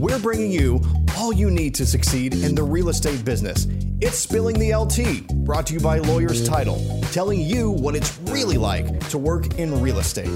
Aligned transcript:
we're 0.00 0.18
bringing 0.18 0.50
you 0.50 0.80
all 1.18 1.30
you 1.30 1.50
need 1.50 1.74
to 1.74 1.84
succeed 1.84 2.32
in 2.32 2.54
the 2.54 2.62
real 2.62 2.88
estate 2.88 3.22
business. 3.22 3.66
It's 4.00 4.18
Spilling 4.18 4.58
the 4.58 4.70
LTea, 4.70 5.44
brought 5.44 5.66
to 5.66 5.74
you 5.74 5.80
by 5.80 5.98
Lawyers 5.98 6.48
Title, 6.48 7.02
telling 7.12 7.38
you 7.38 7.70
what 7.70 7.94
it's 7.94 8.16
really 8.20 8.56
like 8.56 9.06
to 9.10 9.18
work 9.18 9.58
in 9.58 9.78
real 9.82 9.98
estate. 9.98 10.30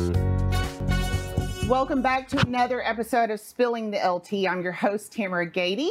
Welcome 1.66 2.02
back 2.02 2.28
to 2.28 2.40
another 2.40 2.82
episode 2.82 3.30
of 3.30 3.40
Spilling 3.40 3.90
the 3.90 3.96
LTea. 3.96 4.46
I'm 4.50 4.60
your 4.60 4.72
host, 4.72 5.14
Tamera 5.14 5.50
Gaede. 5.50 5.88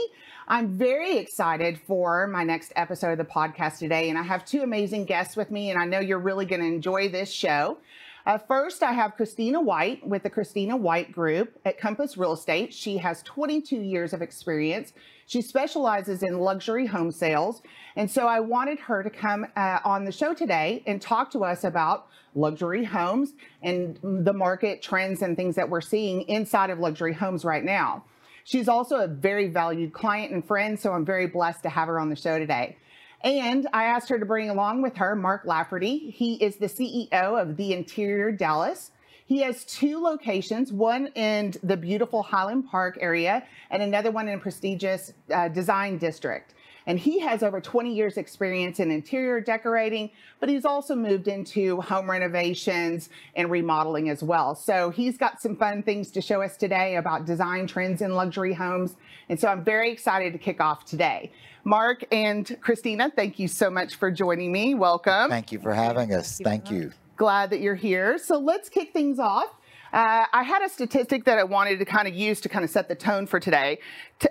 I'm 0.48 0.68
very 0.68 1.18
excited 1.18 1.80
for 1.80 2.28
my 2.28 2.44
next 2.44 2.74
episode 2.76 3.14
of 3.14 3.18
the 3.18 3.26
podcast 3.26 3.80
today, 3.80 4.10
and 4.10 4.20
I 4.20 4.22
have 4.22 4.46
two 4.46 4.62
amazing 4.62 5.06
guests 5.06 5.36
with 5.36 5.50
me, 5.50 5.72
and 5.72 5.80
I 5.82 5.86
know 5.86 6.00
you're 6.00 6.20
really 6.20 6.46
going 6.46 6.62
to 6.62 6.68
enjoy 6.68 7.10
this 7.10 7.32
show. 7.32 7.80
Uh, 8.26 8.38
first, 8.38 8.84
I 8.84 8.94
have 8.94 9.16
Christina 9.16 9.60
White 9.60 10.08
with 10.08 10.24
the 10.24 10.30
Christina 10.30 10.78
White 10.78 11.12
Group 11.12 11.60
at 11.66 11.78
Compass 11.78 12.16
Real 12.16 12.32
Estate. 12.32 12.74
She 12.74 12.98
has 12.98 13.22
22 13.24 13.76
years 13.76 14.14
of 14.14 14.22
experience. 14.22 14.94
She 15.26 15.42
specializes 15.42 16.24
in 16.24 16.40
luxury 16.40 16.86
home 16.86 17.12
sales. 17.12 17.62
And 17.98 18.10
so 18.10 18.26
I 18.26 18.40
wanted 18.40 18.80
her 18.80 19.04
to 19.04 19.10
come 19.10 19.46
uh, 19.58 19.80
on 19.84 20.06
the 20.06 20.12
show 20.12 20.34
today 20.34 20.84
and 20.88 21.02
talk 21.02 21.32
to 21.32 21.44
us 21.44 21.66
about 21.66 22.08
luxury 22.34 22.86
homes 22.86 23.34
and 23.62 24.00
the 24.02 24.34
market 24.34 24.82
trends 24.82 25.22
and 25.22 25.36
things 25.36 25.56
that 25.56 25.70
we're 25.70 25.82
seeing 25.82 26.22
inside 26.24 26.70
of 26.70 26.80
luxury 26.80 27.14
homes 27.14 27.44
right 27.44 27.64
now. 27.64 28.06
She's 28.46 28.70
also 28.70 28.98
a 28.98 29.08
very 29.08 29.48
valued 29.48 29.94
client 29.94 30.32
and 30.32 30.46
friend, 30.46 30.80
so 30.80 30.94
I'm 30.94 31.06
very 31.06 31.28
blessed 31.28 31.64
to 31.64 31.70
have 31.70 31.90
her 31.90 32.00
on 32.00 32.10
the 32.10 32.16
show 32.16 32.40
today. 32.40 32.78
And 33.24 33.68
I 33.72 33.86
asked 33.86 34.10
her 34.10 34.20
to 34.20 34.26
bring 34.26 34.50
along 34.50 34.82
with 34.82 34.98
her 34.98 35.16
Mark 35.16 35.46
Lafferty. 35.46 36.12
He 36.12 36.36
is 36.36 36.58
the 36.58 36.68
CEO 36.68 37.42
of 37.42 37.56
The 37.56 37.72
Interior 37.72 38.32
Dallas. 38.34 38.92
He 39.26 39.40
has 39.40 39.64
two 39.64 40.02
locations, 40.02 40.74
one 40.74 41.08
in 41.16 41.54
the 41.64 41.78
beautiful 41.78 42.22
Highland 42.22 42.68
Park 42.70 42.98
area 43.00 43.44
and 43.72 43.82
another 43.82 44.12
one 44.12 44.28
in 44.28 44.36
a 44.36 44.42
prestigious 44.42 45.14
uh, 45.34 45.48
design 45.48 45.98
district. 45.98 46.54
And 46.86 47.00
he 47.00 47.20
has 47.20 47.44
over 47.44 47.62
20 47.62 47.94
years 47.94 48.18
experience 48.18 48.82
in 48.82 48.92
interior 48.92 49.40
decorating, 49.40 50.12
but 50.42 50.50
he's 50.50 50.66
also 50.66 50.96
moved 50.96 51.30
into 51.30 51.80
home 51.80 52.12
renovations 52.12 53.10
and 53.38 53.50
remodeling 53.50 54.10
as 54.10 54.22
well. 54.22 54.54
So 54.54 54.90
he's 54.90 55.18
got 55.18 55.42
some 55.42 55.56
fun 55.56 55.82
things 55.84 56.12
to 56.12 56.22
show 56.22 56.42
us 56.42 56.58
today 56.58 56.98
about 56.98 57.26
design 57.26 57.68
trends 57.68 58.02
in 58.02 58.16
luxury 58.16 58.54
homes. 58.54 58.98
And 59.30 59.40
so 59.40 59.48
I'm 59.48 59.64
very 59.64 59.92
excited 59.92 60.34
to 60.34 60.40
kick 60.40 60.60
off 60.60 60.84
today. 60.84 61.32
Mark 61.64 62.04
and 62.12 62.58
Christina, 62.62 63.12
thank 63.16 63.40
you 63.40 63.48
so 63.48 63.70
much 63.70 63.96
for 63.96 64.12
joining 64.12 64.52
me. 64.52 64.76
Welcome. 64.76 65.30
Thank 65.30 65.52
you 65.52 65.60
for 65.60 65.74
having 65.74 66.14
us. 66.14 66.40
Thank 66.44 66.70
you. 66.70 66.92
Glad 67.16 67.52
that 67.52 67.62
you're 67.62 67.76
here. 67.76 68.18
So 68.18 68.38
let's 68.38 68.70
kick 68.70 68.92
things 68.92 69.20
off. 69.20 69.50
Uh, 69.94 70.26
I 70.34 70.42
had 70.42 70.64
a 70.64 70.70
statistic 70.70 71.24
that 71.26 71.38
I 71.38 71.44
wanted 71.44 71.78
to 71.78 71.86
kind 71.86 72.08
of 72.08 72.16
use 72.16 72.42
to 72.42 72.50
kind 72.50 72.66
of 72.66 72.72
set 72.72 72.88
the 72.90 72.96
tone 72.96 73.28
for 73.28 73.40
today. 73.40 73.78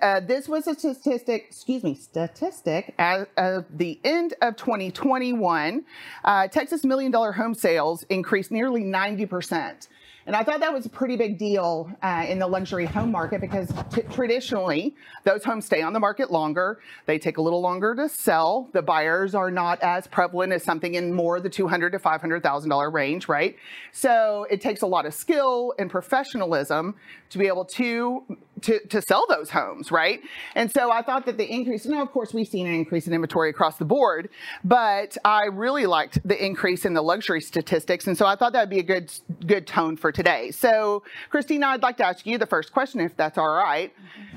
Uh, 0.01 0.19
this 0.19 0.49
was 0.49 0.67
a 0.67 0.75
statistic, 0.75 1.45
excuse 1.47 1.83
me, 1.83 1.95
statistic 1.95 2.93
at 2.99 3.29
the 3.77 3.97
end 4.03 4.33
of 4.41 4.57
2021. 4.57 5.85
Uh, 6.25 6.47
Texas 6.49 6.83
million 6.83 7.11
dollar 7.11 7.31
home 7.31 7.53
sales 7.53 8.03
increased 8.09 8.51
nearly 8.51 8.83
90 8.83 9.25
percent. 9.25 9.87
And 10.25 10.35
I 10.35 10.43
thought 10.43 10.61
that 10.61 10.71
was 10.71 10.85
a 10.85 10.89
pretty 10.89 11.17
big 11.17 11.37
deal 11.37 11.91
uh, 12.01 12.25
in 12.27 12.39
the 12.39 12.47
luxury 12.47 12.85
home 12.85 13.11
market 13.11 13.41
because 13.41 13.73
t- 13.91 14.03
traditionally 14.11 14.95
those 15.25 15.43
homes 15.43 15.65
stay 15.65 15.81
on 15.81 15.91
the 15.91 15.99
market 15.99 16.31
longer. 16.31 16.79
They 17.05 17.19
take 17.19 17.37
a 17.37 17.41
little 17.41 17.59
longer 17.59 17.93
to 17.95 18.07
sell. 18.07 18.69
The 18.71 18.81
buyers 18.81 19.35
are 19.35 19.51
not 19.51 19.81
as 19.81 20.07
prevalent 20.07 20.53
as 20.53 20.63
something 20.63 20.93
in 20.95 21.13
more 21.13 21.41
the 21.41 21.49
two 21.49 21.67
hundred 21.67 21.91
to 21.91 21.99
five 21.99 22.21
hundred 22.21 22.41
thousand 22.41 22.69
dollar 22.69 22.89
range, 22.89 23.27
right? 23.27 23.57
So 23.91 24.47
it 24.49 24.61
takes 24.61 24.81
a 24.81 24.87
lot 24.87 25.05
of 25.05 25.13
skill 25.13 25.73
and 25.77 25.89
professionalism 25.89 26.95
to 27.29 27.37
be 27.37 27.47
able 27.47 27.65
to 27.65 28.37
to, 28.63 28.79
to 28.87 29.01
sell 29.01 29.25
those 29.27 29.49
homes, 29.49 29.91
right? 29.91 30.21
And 30.55 30.71
so 30.71 30.91
I 30.91 31.01
thought 31.01 31.25
that 31.25 31.37
the 31.37 31.49
increase, 31.51 31.85
now 31.85 32.01
of 32.01 32.11
course 32.11 32.33
we've 32.33 32.47
seen 32.47 32.67
an 32.67 32.73
increase 32.73 33.07
in 33.07 33.13
inventory 33.13 33.49
across 33.49 33.77
the 33.77 33.85
board, 33.85 34.29
but 34.63 35.17
I 35.23 35.45
really 35.45 35.85
liked 35.85 36.19
the 36.27 36.43
increase 36.43 36.85
in 36.85 36.93
the 36.93 37.01
luxury 37.01 37.41
statistics. 37.41 38.07
And 38.07 38.17
so 38.17 38.25
I 38.25 38.35
thought 38.35 38.53
that 38.53 38.61
would 38.61 38.69
be 38.69 38.79
a 38.79 38.83
good, 38.83 39.11
good 39.45 39.67
tone 39.67 39.97
for 39.97 40.11
today. 40.11 40.51
So 40.51 41.03
Christina, 41.29 41.67
I'd 41.67 41.83
like 41.83 41.97
to 41.97 42.05
ask 42.05 42.25
you 42.25 42.37
the 42.37 42.45
first 42.45 42.73
question, 42.73 42.99
if 42.99 43.15
that's 43.15 43.37
all 43.37 43.53
right. 43.53 43.93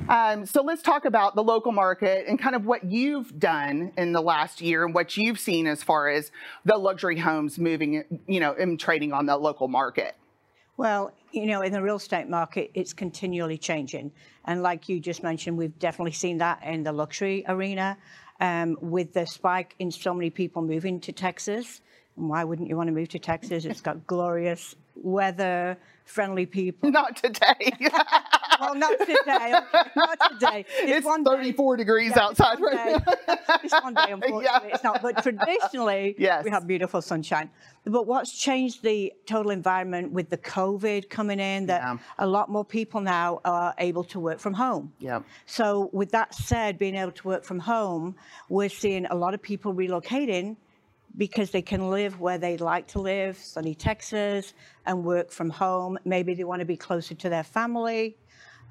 Um, 0.09 0.47
so 0.47 0.63
let's 0.63 0.83
talk 0.83 1.05
about 1.05 1.35
the 1.35 1.43
local 1.43 1.73
market 1.73 2.27
and 2.29 2.39
kind 2.39 2.55
of 2.55 2.67
what 2.67 2.85
you've 2.85 3.39
done 3.39 3.93
in 3.97 4.13
the 4.13 4.23
last 4.23 4.61
year 4.61 4.85
and 4.85 4.95
what 4.95 5.17
you've 5.17 5.39
seen 5.39 5.67
as 5.67 5.83
far 5.83 6.09
as 6.09 6.31
the 6.65 6.77
luxury 6.77 7.19
homes 7.19 7.59
moving, 7.59 8.05
you 8.27 8.41
know, 8.41 8.55
and 8.55 8.79
trading 8.79 9.13
on 9.13 9.27
the 9.27 9.37
local 9.37 9.69
market. 9.69 10.15
Well, 10.77 11.13
you 11.37 11.47
know, 11.47 11.63
in 11.63 11.73
the 11.73 11.83
real 11.83 11.97
estate 11.97 12.29
market, 12.29 12.71
it's 12.75 12.93
continually 12.93 13.59
changing. 13.59 14.11
And 14.47 14.63
like 14.63 14.89
you 14.89 14.99
just 14.99 15.23
mentioned, 15.23 15.59
we've 15.59 15.79
definitely 15.79 16.13
seen 16.13 16.39
that 16.39 16.63
in 16.65 16.83
the 16.83 16.93
luxury 16.93 17.45
arena 17.47 17.99
um, 18.41 18.77
with 18.81 19.13
the 19.13 19.27
spike 19.27 19.75
in 19.79 19.91
so 19.91 20.15
many 20.15 20.31
people 20.31 20.63
moving 20.63 20.99
to 21.01 21.13
Texas. 21.13 21.83
And 22.17 22.29
why 22.29 22.43
wouldn't 22.45 22.69
you 22.69 22.77
want 22.77 22.89
to 22.89 22.93
move 22.93 23.11
to 23.11 23.19
Texas? 23.19 23.67
It's 23.67 23.83
got 23.83 24.07
glorious 24.07 24.75
weather, 25.03 25.79
friendly 26.05 26.47
people. 26.47 26.91
Not 26.91 27.17
today. 27.17 27.73
well, 28.61 28.75
not 28.75 28.99
today. 29.01 29.55
Not 29.97 30.19
today. 30.31 30.65
It's, 30.81 31.07
it's 31.07 31.25
34 31.25 31.77
day. 31.77 31.81
degrees 31.83 32.13
yeah, 32.17 32.23
outside 32.23 32.61
right 32.61 33.03
now. 33.05 33.37
it's 33.63 33.73
one 33.73 33.95
day, 33.95 34.07
unfortunately. 34.11 34.45
Yeah. 34.45 34.75
It's 34.75 34.85
not. 34.85 35.03
But 35.03 35.23
traditionally, 35.23 36.15
yes. 36.19 36.45
we 36.45 36.51
have 36.51 36.67
beautiful 36.67 37.03
sunshine. 37.03 37.51
But 37.85 38.07
what's 38.07 38.37
changed 38.37 38.83
the 38.83 39.13
total 39.27 39.51
environment 39.53 40.13
with 40.13 40.31
the 40.31 40.39
COVID 40.39 41.09
coming 41.09 41.41
in, 41.41 41.67
that 41.67 41.83
yeah. 41.83 41.99
a 42.19 42.27
lot 42.27 42.49
more 42.49 42.65
people 42.65 43.01
now 43.01 43.41
are 43.45 43.75
able 43.79 44.05
to 44.05 44.21
work 44.21 44.39
from 44.39 44.55
home. 44.55 44.93
Yeah. 44.99 45.21
So 45.47 45.91
with 45.93 46.11
that 46.13 46.35
said, 46.35 46.79
being 46.79 46.97
able 46.97 47.13
to 47.13 47.29
work 47.29 47.45
from 47.45 47.61
home, 47.61 48.17
we're 48.49 48.69
seeing 48.69 49.07
a 49.07 49.15
lot 49.15 49.35
of 49.35 49.43
people 49.43 49.75
relocating 49.75 50.57
because 51.17 51.51
they 51.51 51.63
can 51.63 51.91
live 51.91 52.21
where 52.21 52.39
they 52.39 52.57
like 52.57 52.87
to 52.89 53.01
live, 53.01 53.39
sunny 53.39 53.75
Texas, 53.75 54.55
and 54.85 55.05
work 55.05 55.31
from 55.31 55.51
home. 55.51 55.99
Maybe 56.05 56.35
they 56.35 56.45
want 56.45 56.61
to 56.61 56.67
be 56.67 56.77
closer 56.77 57.15
to 57.15 57.29
their 57.29 57.45
family. 57.45 58.17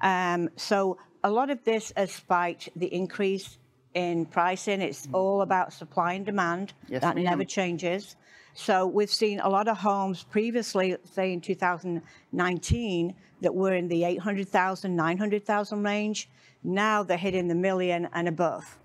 Um, 0.00 0.48
so 0.56 0.98
a 1.24 1.30
lot 1.30 1.50
of 1.50 1.62
this 1.64 1.92
has 1.96 2.12
spiked 2.12 2.68
the 2.76 2.92
increase 2.94 3.58
in 3.94 4.26
pricing. 4.26 4.80
It's 4.80 5.06
mm. 5.06 5.14
all 5.14 5.42
about 5.42 5.72
supply 5.72 6.12
and 6.12 6.24
demand. 6.24 6.74
Yes, 6.88 7.02
that 7.02 7.16
never 7.16 7.44
changes. 7.44 8.16
So 8.54 8.86
we've 8.86 9.10
seen 9.10 9.40
a 9.40 9.48
lot 9.48 9.68
of 9.68 9.76
homes 9.76 10.22
previously, 10.22 10.96
say 11.04 11.32
in 11.32 11.40
2019, 11.40 13.14
that 13.42 13.54
were 13.54 13.74
in 13.74 13.88
the 13.88 14.04
800,000, 14.04 14.96
900,000 14.96 15.82
range. 15.82 16.30
Now 16.64 17.02
they're 17.02 17.18
hitting 17.18 17.48
the 17.48 17.54
million 17.54 18.08
and 18.14 18.28
above. 18.28 18.78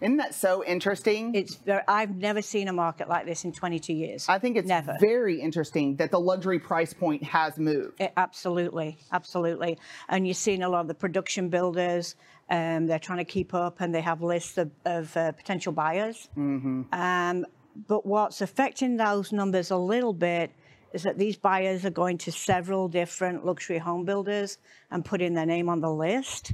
Isn't 0.00 0.16
that 0.16 0.34
so 0.34 0.64
interesting? 0.64 1.34
It's 1.34 1.58
I've 1.86 2.16
never 2.16 2.40
seen 2.40 2.68
a 2.68 2.72
market 2.72 3.08
like 3.08 3.26
this 3.26 3.44
in 3.44 3.52
22 3.52 3.92
years. 3.92 4.26
I 4.28 4.38
think 4.38 4.56
it's 4.56 4.68
never. 4.68 4.96
very 5.00 5.40
interesting 5.40 5.96
that 5.96 6.10
the 6.10 6.20
luxury 6.20 6.58
price 6.58 6.94
point 6.94 7.22
has 7.22 7.58
moved. 7.58 8.00
It, 8.00 8.12
absolutely, 8.16 8.98
absolutely. 9.12 9.78
And 10.08 10.26
you're 10.26 10.34
seeing 10.34 10.62
a 10.62 10.68
lot 10.68 10.80
of 10.80 10.88
the 10.88 10.94
production 10.94 11.48
builders. 11.48 12.16
Um, 12.48 12.86
they're 12.86 12.98
trying 12.98 13.18
to 13.18 13.24
keep 13.24 13.54
up, 13.54 13.80
and 13.80 13.94
they 13.94 14.00
have 14.00 14.22
lists 14.22 14.58
of, 14.58 14.70
of 14.84 15.16
uh, 15.16 15.32
potential 15.32 15.72
buyers. 15.72 16.28
Mm-hmm. 16.36 16.82
Um, 16.92 17.46
but 17.86 18.04
what's 18.04 18.40
affecting 18.40 18.96
those 18.96 19.32
numbers 19.32 19.70
a 19.70 19.76
little 19.76 20.12
bit 20.12 20.50
is 20.92 21.04
that 21.04 21.18
these 21.18 21.36
buyers 21.36 21.84
are 21.84 21.90
going 21.90 22.18
to 22.18 22.32
several 22.32 22.88
different 22.88 23.44
luxury 23.44 23.78
home 23.78 24.04
builders 24.04 24.58
and 24.90 25.04
putting 25.04 25.34
their 25.34 25.46
name 25.46 25.68
on 25.68 25.80
the 25.80 25.90
list. 25.90 26.52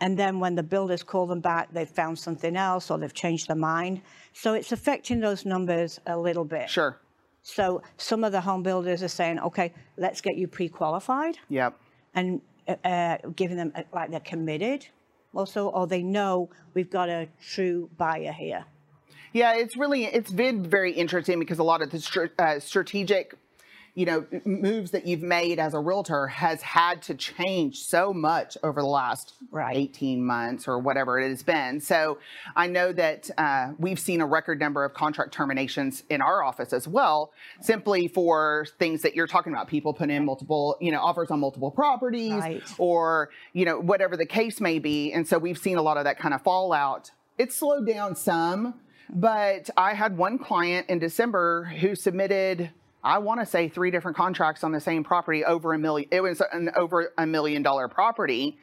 And 0.00 0.16
then 0.16 0.38
when 0.38 0.54
the 0.54 0.62
builders 0.62 1.02
call 1.02 1.26
them 1.26 1.40
back, 1.40 1.72
they've 1.72 1.88
found 1.88 2.18
something 2.18 2.56
else 2.56 2.90
or 2.90 2.98
they've 2.98 3.12
changed 3.12 3.48
their 3.48 3.56
mind. 3.56 4.00
So 4.32 4.54
it's 4.54 4.70
affecting 4.72 5.20
those 5.20 5.44
numbers 5.44 6.00
a 6.06 6.16
little 6.16 6.44
bit. 6.44 6.70
Sure. 6.70 7.00
So 7.42 7.82
some 7.96 8.24
of 8.24 8.32
the 8.32 8.40
home 8.40 8.62
builders 8.62 9.02
are 9.02 9.08
saying, 9.08 9.40
okay, 9.40 9.72
let's 9.96 10.20
get 10.20 10.36
you 10.36 10.46
pre-qualified. 10.46 11.38
Yep. 11.48 11.78
And 12.14 12.40
uh, 12.68 12.76
uh 12.84 13.16
giving 13.34 13.56
them 13.56 13.72
uh, 13.74 13.82
like 13.92 14.10
they're 14.10 14.20
committed 14.20 14.86
also, 15.34 15.68
or 15.68 15.86
they 15.86 16.02
know 16.02 16.50
we've 16.74 16.90
got 16.90 17.08
a 17.08 17.28
true 17.40 17.88
buyer 17.96 18.32
here. 18.32 18.64
Yeah, 19.32 19.54
it's 19.54 19.76
really, 19.76 20.04
it's 20.04 20.30
been 20.30 20.68
very 20.68 20.92
interesting 20.92 21.38
because 21.38 21.58
a 21.58 21.62
lot 21.62 21.82
of 21.82 21.90
the 21.90 22.30
uh, 22.38 22.58
strategic 22.60 23.34
you 23.98 24.06
know, 24.06 24.24
moves 24.44 24.92
that 24.92 25.08
you've 25.08 25.22
made 25.24 25.58
as 25.58 25.74
a 25.74 25.80
realtor 25.80 26.28
has 26.28 26.62
had 26.62 27.02
to 27.02 27.14
change 27.16 27.80
so 27.82 28.14
much 28.14 28.56
over 28.62 28.80
the 28.80 28.86
last 28.86 29.34
right. 29.50 29.76
18 29.76 30.24
months 30.24 30.68
or 30.68 30.78
whatever 30.78 31.18
it 31.18 31.28
has 31.28 31.42
been. 31.42 31.80
So 31.80 32.18
I 32.54 32.68
know 32.68 32.92
that 32.92 33.28
uh, 33.36 33.72
we've 33.76 33.98
seen 33.98 34.20
a 34.20 34.26
record 34.26 34.60
number 34.60 34.84
of 34.84 34.94
contract 34.94 35.34
terminations 35.34 36.04
in 36.10 36.20
our 36.20 36.44
office 36.44 36.72
as 36.72 36.86
well, 36.86 37.32
simply 37.60 38.06
for 38.06 38.68
things 38.78 39.02
that 39.02 39.16
you're 39.16 39.26
talking 39.26 39.52
about. 39.52 39.66
People 39.66 39.92
put 39.92 40.10
in 40.10 40.24
multiple, 40.24 40.76
you 40.80 40.92
know, 40.92 41.00
offers 41.00 41.32
on 41.32 41.40
multiple 41.40 41.72
properties 41.72 42.34
right. 42.34 42.62
or, 42.78 43.30
you 43.52 43.64
know, 43.64 43.80
whatever 43.80 44.16
the 44.16 44.26
case 44.26 44.60
may 44.60 44.78
be. 44.78 45.12
And 45.12 45.26
so 45.26 45.38
we've 45.38 45.58
seen 45.58 45.76
a 45.76 45.82
lot 45.82 45.96
of 45.96 46.04
that 46.04 46.20
kind 46.20 46.34
of 46.34 46.42
fallout. 46.42 47.10
It's 47.36 47.56
slowed 47.56 47.88
down 47.88 48.14
some, 48.14 48.74
but 49.10 49.70
I 49.76 49.94
had 49.94 50.16
one 50.16 50.38
client 50.38 50.88
in 50.88 51.00
December 51.00 51.64
who 51.64 51.96
submitted 51.96 52.70
I 53.02 53.18
want 53.18 53.40
to 53.40 53.46
say 53.46 53.68
three 53.68 53.90
different 53.90 54.16
contracts 54.16 54.64
on 54.64 54.72
the 54.72 54.80
same 54.80 55.04
property 55.04 55.44
over 55.44 55.72
a 55.72 55.78
million. 55.78 56.08
It 56.10 56.20
was 56.20 56.42
an 56.52 56.70
over 56.76 57.12
a 57.16 57.26
million 57.26 57.62
dollar 57.62 57.86
property, 57.88 58.58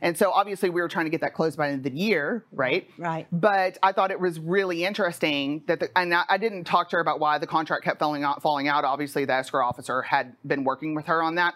and 0.00 0.16
so 0.18 0.32
obviously 0.32 0.70
we 0.70 0.80
were 0.80 0.88
trying 0.88 1.06
to 1.06 1.10
get 1.10 1.20
that 1.20 1.34
closed 1.34 1.56
by 1.56 1.68
the 1.68 1.74
end 1.74 1.86
of 1.86 1.92
the 1.92 1.98
year, 1.98 2.44
right? 2.50 2.88
Right. 2.98 3.26
But 3.30 3.78
I 3.82 3.92
thought 3.92 4.10
it 4.10 4.18
was 4.20 4.40
really 4.40 4.84
interesting 4.84 5.62
that, 5.66 5.80
the, 5.80 5.88
and 5.96 6.12
I, 6.12 6.24
I 6.28 6.36
didn't 6.36 6.64
talk 6.64 6.90
to 6.90 6.96
her 6.96 7.00
about 7.00 7.20
why 7.20 7.38
the 7.38 7.46
contract 7.46 7.84
kept 7.84 8.00
falling 8.00 8.24
out. 8.24 8.42
Falling 8.42 8.66
out. 8.68 8.84
Obviously, 8.84 9.24
the 9.24 9.34
escrow 9.34 9.64
officer 9.64 10.02
had 10.02 10.34
been 10.46 10.64
working 10.64 10.94
with 10.94 11.06
her 11.06 11.22
on 11.22 11.36
that, 11.36 11.54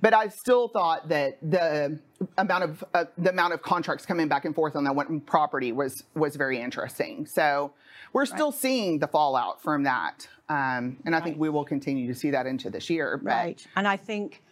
but 0.00 0.14
I 0.14 0.28
still 0.28 0.68
thought 0.68 1.08
that 1.10 1.38
the 1.42 1.98
amount 2.38 2.64
of 2.64 2.84
uh, 2.94 3.04
the 3.18 3.30
amount 3.30 3.52
of 3.52 3.60
contracts 3.60 4.06
coming 4.06 4.28
back 4.28 4.46
and 4.46 4.54
forth 4.54 4.74
on 4.76 4.84
that 4.84 4.94
one 4.96 5.20
property 5.20 5.72
was 5.72 6.04
was 6.14 6.36
very 6.36 6.58
interesting. 6.60 7.26
So 7.26 7.72
we're 8.16 8.24
still 8.24 8.50
seeing 8.50 8.98
the 8.98 9.06
fallout 9.06 9.60
from 9.60 9.82
that, 9.82 10.26
um, 10.48 10.96
and 11.04 11.14
I 11.14 11.20
think 11.20 11.38
we 11.38 11.50
will 11.50 11.66
continue 11.66 12.06
to 12.06 12.14
see 12.18 12.30
that 12.30 12.46
into 12.46 12.70
this 12.70 12.88
year. 12.88 13.20
But 13.22 13.30
Right. 13.30 13.66
And 13.76 13.86
I 13.86 13.98
think 13.98 14.42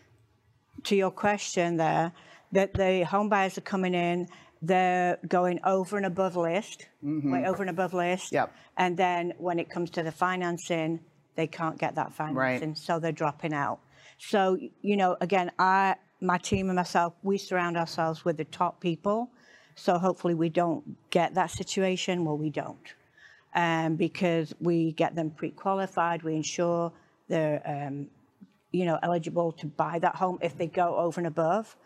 to 0.82 0.94
your 0.94 1.10
question 1.10 1.78
there, 1.78 2.12
that 2.52 2.74
the 2.74 3.06
home 3.06 3.30
buyers 3.30 3.56
are 3.56 3.62
coming 3.62 3.94
in, 3.94 4.28
they're 4.60 5.16
going 5.28 5.60
over 5.64 5.96
and 5.96 6.04
above 6.04 6.36
list, 6.36 6.88
way 7.02 7.46
over 7.46 7.62
and 7.62 7.70
above 7.70 7.94
list. 7.94 8.26
Mm-hmm. 8.26 8.34
Yep. 8.34 8.54
And 8.76 8.96
then 8.98 9.32
when 9.38 9.58
it 9.58 9.70
comes 9.70 9.88
to 9.92 10.02
the 10.02 10.12
financing, 10.12 11.00
they 11.34 11.46
can't 11.46 11.78
get 11.78 11.94
that 11.94 12.12
financing, 12.12 12.74
so 12.74 12.98
they're 12.98 13.12
dropping 13.12 13.54
out. 13.54 13.78
So, 14.18 14.58
you 14.82 14.96
know, 14.98 15.16
again, 15.22 15.50
I, 15.58 15.96
my 16.20 16.36
team 16.36 16.68
and 16.68 16.76
myself, 16.76 17.14
we 17.22 17.38
surround 17.38 17.78
ourselves 17.78 18.26
with 18.26 18.36
the 18.36 18.44
top 18.44 18.80
people. 18.80 19.30
So 19.74 19.96
hopefully 19.96 20.34
we 20.34 20.50
don't 20.50 20.84
get 21.08 21.34
that 21.34 21.50
situation. 21.50 22.26
Well, 22.26 22.36
we 22.36 22.50
don't 22.50 22.94
um, 23.54 23.96
because 23.96 24.54
we 24.60 24.92
get 24.92 25.14
them 25.14 25.30
pre-qualified. 25.30 26.22
We 26.22 26.34
ensure 26.34 26.92
they're, 27.28 27.62
um, 27.64 28.08
you 28.72 28.84
know, 28.84 28.98
eligible 29.02 29.52
to 29.52 29.66
buy 29.66 29.98
that 30.00 30.16
home 30.16 30.38
if 30.42 30.56
they 30.56 30.66
go 30.66 30.96
over 30.96 31.20
and 31.20 31.26
above. 31.26 31.76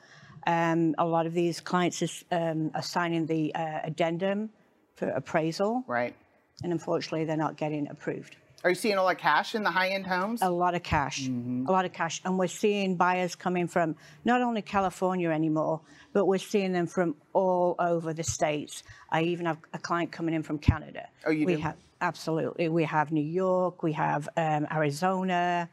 Um, 0.47 0.95
a 0.99 1.05
lot 1.05 1.27
of 1.27 1.35
these 1.35 1.61
clients 1.61 2.01
is, 2.03 2.25
um, 2.31 2.71
are 2.75 2.83
signing 2.83 3.27
the 3.27 3.55
uh, 3.55 3.81
addendum 3.85 4.51
for 4.95 5.09
appraisal, 5.11 5.85
right, 5.87 6.15
and 6.63 6.73
unfortunately, 6.73 7.25
they're 7.25 7.37
not 7.37 7.57
getting 7.57 7.89
approved. 7.89 8.37
Are 8.65 8.71
you 8.71 8.77
seeing 8.77 8.97
a 8.97 9.03
lot 9.03 9.15
of 9.15 9.19
cash 9.21 9.55
in 9.55 9.63
the 9.63 9.71
high 9.71 9.89
end 9.91 10.07
homes? 10.07 10.43
A 10.43 10.51
lot 10.51 10.75
of 10.75 10.83
cash, 10.83 11.29
a 11.29 11.71
lot 11.71 11.85
of 11.85 11.93
cash, 11.93 12.21
and 12.25 12.39
we're 12.39 12.47
seeing 12.49 12.97
buyers 12.97 13.35
coming 13.35 13.69
from 13.69 13.95
not 14.25 14.43
only 14.43 14.63
California 14.63 15.31
anymore, 15.31 15.81
but 16.13 16.27
we're 16.27 16.39
seeing 16.39 16.73
them 16.73 16.87
from 16.87 17.15
all 17.33 17.77
over 17.79 18.13
the 18.13 18.25
states. 18.25 18.83
I 19.11 19.23
even 19.23 19.47
have 19.47 19.59
a 19.73 19.79
client 19.79 20.11
coming 20.11 20.35
in 20.35 20.43
from 20.43 20.59
Canada. 20.59 21.09
Oh, 21.27 21.31
you 21.31 21.47
we 21.47 21.57
do? 21.57 21.63
have 21.63 21.77
absolutely. 22.01 22.69
We 22.69 22.85
have 22.85 23.13
New 23.13 23.25
York, 23.25 23.83
we 23.83 23.93
have 23.93 24.29
um, 24.37 24.67
Arizona, 24.73 25.69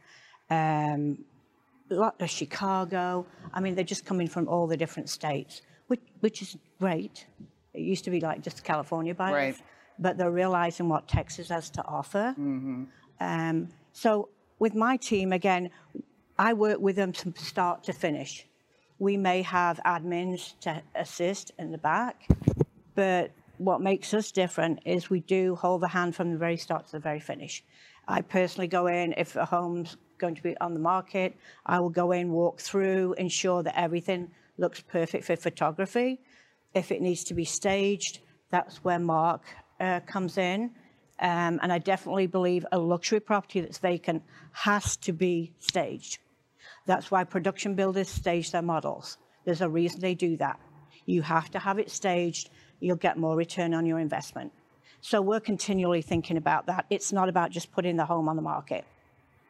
um, 0.49 1.17
lot 1.89 2.21
of 2.21 2.29
Chicago. 2.29 3.25
I 3.53 3.59
mean, 3.61 3.75
they're 3.75 3.83
just 3.83 4.05
coming 4.05 4.27
from 4.27 4.47
all 4.47 4.67
the 4.67 4.77
different 4.77 5.09
states, 5.09 5.61
which 5.87 6.01
which 6.19 6.41
is 6.41 6.55
great. 6.79 7.25
It 7.73 7.81
used 7.81 8.05
to 8.05 8.11
be 8.11 8.19
like 8.21 8.41
just 8.41 8.63
California 8.63 9.13
buyers, 9.15 9.33
Right. 9.33 9.61
But 9.99 10.17
they're 10.17 10.31
realizing 10.31 10.89
what 10.89 11.07
Texas 11.07 11.49
has 11.49 11.69
to 11.71 11.85
offer. 11.85 12.33
Um, 13.19 13.69
so 13.93 14.29
with 14.59 14.75
my 14.75 14.97
team, 14.97 15.31
again, 15.31 15.69
I 16.37 16.53
work 16.53 16.79
with 16.79 16.95
them 16.95 17.13
from 17.13 17.35
start 17.35 17.83
to 17.85 17.93
finish. 17.93 18.45
We 18.99 19.17
may 19.17 19.41
have 19.41 19.79
admins 19.85 20.57
to 20.61 20.81
assist 20.95 21.51
in 21.57 21.71
the 21.71 21.77
back, 21.77 22.27
but 22.93 23.31
what 23.57 23.81
makes 23.81 24.13
us 24.13 24.31
different 24.31 24.79
is 24.85 25.09
we 25.09 25.21
do 25.21 25.55
hold 25.55 25.81
the 25.81 25.87
hand 25.87 26.15
from 26.15 26.31
the 26.31 26.37
very 26.37 26.57
start 26.57 26.87
to 26.87 26.91
the 26.93 26.99
very 26.99 27.19
finish. 27.19 27.63
I 28.07 28.21
personally 28.21 28.67
go 28.67 28.87
in, 28.87 29.13
if 29.17 29.35
a 29.35 29.45
home's 29.45 29.97
going 30.17 30.35
to 30.35 30.43
be 30.43 30.57
on 30.59 30.73
the 30.73 30.79
market, 30.79 31.35
I 31.65 31.79
will 31.79 31.89
go 31.89 32.11
in, 32.11 32.31
walk 32.31 32.59
through, 32.59 33.13
ensure 33.17 33.63
that 33.63 33.79
everything 33.79 34.31
looks 34.57 34.81
perfect 34.81 35.25
for 35.25 35.35
photography. 35.35 36.19
If 36.73 36.91
it 36.91 37.01
needs 37.01 37.23
to 37.25 37.33
be 37.33 37.45
staged, 37.45 38.19
that's 38.49 38.83
where 38.83 38.99
Mark 38.99 39.43
uh, 39.79 39.99
comes 40.01 40.37
in. 40.37 40.71
Um, 41.19 41.59
and 41.63 41.71
I 41.71 41.77
definitely 41.77 42.27
believe 42.27 42.65
a 42.71 42.77
luxury 42.77 43.19
property 43.21 43.61
that's 43.61 43.77
vacant 43.77 44.23
has 44.51 44.97
to 44.97 45.13
be 45.13 45.53
staged. 45.59 46.17
That's 46.85 47.09
why 47.09 47.23
production 47.23 47.73
builders 47.75 48.09
stage 48.09 48.51
their 48.51 48.61
models. 48.61 49.17
There's 49.45 49.61
a 49.61 49.69
reason 49.69 50.01
they 50.01 50.13
do 50.15 50.35
that. 50.37 50.59
You 51.05 51.21
have 51.21 51.49
to 51.51 51.59
have 51.59 51.79
it 51.79 51.89
staged, 51.89 52.49
you'll 52.79 52.97
get 52.97 53.17
more 53.17 53.35
return 53.35 53.73
on 53.73 53.85
your 53.85 53.99
investment. 53.99 54.51
So 55.01 55.21
we're 55.21 55.39
continually 55.39 56.01
thinking 56.01 56.35
about 56.35 56.65
that. 56.65 56.85
It's 56.89 57.13
not 57.13 57.29
about 57.29 57.51
just 57.51 57.71
putting 57.71 57.95
the 57.95 58.05
home 58.05 58.27
on 58.27 58.35
the 58.35 58.41
market. 58.41 58.83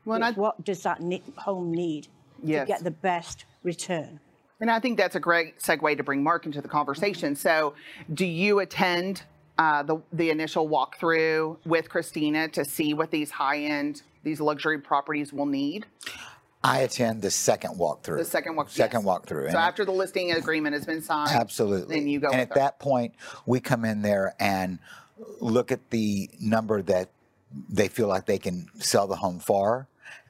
Well, 0.06 0.24
I- 0.24 0.34
what 0.34 0.64
does 0.64 0.84
that 0.84 1.02
ne- 1.02 1.24
home 1.38 1.72
need 1.74 2.08
Yes. 2.44 2.68
to 2.68 2.74
get 2.74 2.84
the 2.84 2.92
best 2.92 3.46
return? 3.64 4.20
And 4.60 4.70
I 4.70 4.80
think 4.80 4.98
that's 4.98 5.16
a 5.16 5.20
great 5.20 5.60
segue 5.60 5.98
to 5.98 6.04
bring 6.04 6.22
Mark 6.24 6.46
into 6.46 6.62
the 6.62 6.68
conversation. 6.68 7.36
So, 7.36 7.74
do 8.14 8.26
you 8.26 8.60
attend 8.60 9.24
uh, 9.58 9.84
the 9.84 10.02
the 10.12 10.30
initial 10.30 10.68
walkthrough 10.68 11.58
with 11.66 11.90
Christina 11.90 12.48
to 12.50 12.66
see 12.66 12.94
what 12.94 13.12
these 13.12 13.32
high 13.32 13.60
end, 13.60 14.02
these 14.24 14.40
luxury 14.40 14.80
properties 14.80 15.32
will 15.32 15.46
need? 15.46 15.86
I 16.64 16.80
attend 16.80 17.22
the 17.22 17.30
second 17.30 17.78
walkthrough. 17.78 18.18
The 18.18 18.26
second 18.26 18.56
walk, 18.56 18.70
Second 18.70 19.02
yes. 19.02 19.08
walkthrough. 19.08 19.52
So 19.52 19.58
after 19.58 19.86
the 19.86 19.92
listing 19.92 20.32
agreement 20.32 20.74
has 20.74 20.84
been 20.84 21.02
signed, 21.02 21.30
Absolutely. 21.30 21.96
then 21.96 22.08
you 22.08 22.20
go. 22.20 22.30
And 22.32 22.42
at 22.42 22.50
her. 22.50 22.56
that 22.56 22.80
point, 22.80 23.14
we 23.46 23.60
come 23.60 23.86
in 23.86 24.02
there 24.02 24.34
and 24.40 24.80
look 25.40 25.72
at 25.72 25.92
the 25.92 26.30
number 26.40 26.82
that 26.82 27.12
they 27.70 27.88
feel 27.88 28.08
like 28.08 28.26
they 28.26 28.40
can 28.40 28.68
sell 28.80 29.06
the 29.06 29.16
home 29.16 29.40
for 29.40 29.88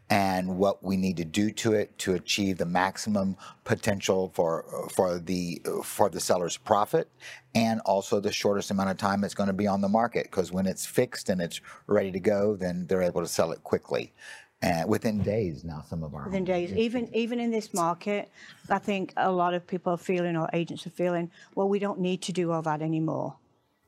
and 0.10 0.57
what 0.57 0.84
we 0.84 0.98
need 0.98 1.18
to 1.18 1.25
do 1.25 1.50
to 1.50 1.74
it 1.74 1.98
to 1.98 2.13
achieve 2.13 2.57
the 2.57 2.66
maximum 2.66 3.36
potential 3.63 4.31
for 4.36 4.88
for 4.94 5.18
the 5.19 5.60
for 5.84 6.10
the 6.10 6.19
seller's 6.19 6.57
profit 6.57 7.10
and 7.56 7.80
also 7.81 8.19
the 8.19 8.31
shortest 8.31 8.69
amount 8.69 8.90
of 8.90 8.98
time 8.98 9.24
it's 9.24 9.34
going 9.34 9.48
to 9.48 9.54
be 9.54 9.66
on 9.66 9.81
the 9.81 9.90
market 9.90 10.25
because 10.25 10.52
when 10.52 10.68
it's 10.68 10.86
fixed 10.86 11.30
and 11.30 11.42
it's 11.42 11.60
ready 11.88 12.12
to 12.12 12.19
go 12.19 12.56
then 12.56 12.86
they're 12.86 13.02
able 13.02 13.22
to 13.22 13.28
sell 13.28 13.52
it 13.52 13.63
quickly 13.63 14.13
and 14.62 14.90
within 14.90 15.22
days 15.22 15.63
now 15.63 15.84
some 15.88 16.04
of 16.04 16.13
our 16.16 16.25
within 16.25 16.44
days. 16.44 16.72
Even 16.74 17.13
even 17.13 17.40
in 17.40 17.51
this 17.51 17.74
market, 17.74 18.31
I 18.69 18.80
think 18.80 19.13
a 19.18 19.31
lot 19.31 19.54
of 19.54 19.68
people 19.68 19.94
are 19.94 19.98
feeling, 19.98 20.36
or 20.36 20.50
agents 20.54 20.88
are 20.88 20.92
feeling, 20.92 21.30
well, 21.54 21.69
we 21.69 21.80
don't 21.80 22.00
need 22.00 22.22
to 22.24 22.31
do 22.31 22.51
all 22.51 22.62
that 22.63 22.81
anymore. 22.81 23.36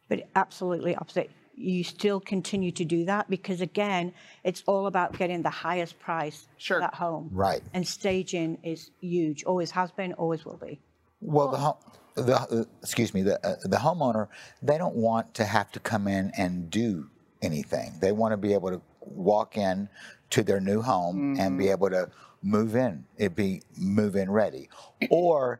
But 0.07 0.27
absolutely 0.35 0.95
opposite. 0.95 1.31
You 1.59 1.83
still 1.83 2.19
continue 2.19 2.71
to 2.73 2.85
do 2.85 3.05
that 3.05 3.29
because 3.31 3.61
again, 3.61 4.13
it's 4.43 4.61
all 4.67 4.85
about 4.85 5.17
getting 5.17 5.41
the 5.41 5.49
highest 5.49 5.99
price 5.99 6.47
Sure. 6.57 6.77
for 6.77 6.81
that 6.81 6.93
home. 6.93 7.29
Right. 7.33 7.61
And 7.73 7.85
staging 7.87 8.59
is 8.63 8.91
huge. 9.01 9.43
Always 9.43 9.71
has 9.71 9.91
been. 9.91 10.13
Always 10.13 10.45
will 10.45 10.57
be. 10.57 10.79
Well, 11.19 11.47
the 11.49 11.57
home, 11.57 11.75
the 12.13 12.35
uh, 12.39 12.63
excuse 12.83 13.11
me, 13.11 13.23
the 13.23 13.43
uh, 13.45 13.55
the 13.63 13.77
homeowner, 13.77 14.27
they 14.61 14.77
don't 14.77 14.95
want 14.95 15.33
to 15.33 15.45
have 15.45 15.71
to 15.71 15.79
come 15.79 16.07
in 16.07 16.31
and 16.37 16.69
do 16.69 17.09
anything. 17.41 17.93
They 17.99 18.11
want 18.11 18.33
to 18.33 18.37
be 18.37 18.53
able 18.53 18.69
to 18.69 18.81
walk 19.01 19.57
in 19.57 19.89
to 20.29 20.43
their 20.43 20.59
new 20.59 20.81
home 20.81 21.37
and 21.39 21.57
be 21.57 21.69
able 21.69 21.89
to 21.89 22.11
move 22.43 22.75
in. 22.75 23.03
It 23.17 23.35
be 23.35 23.63
move 23.79 24.15
in 24.15 24.29
ready, 24.29 24.69
or 25.09 25.59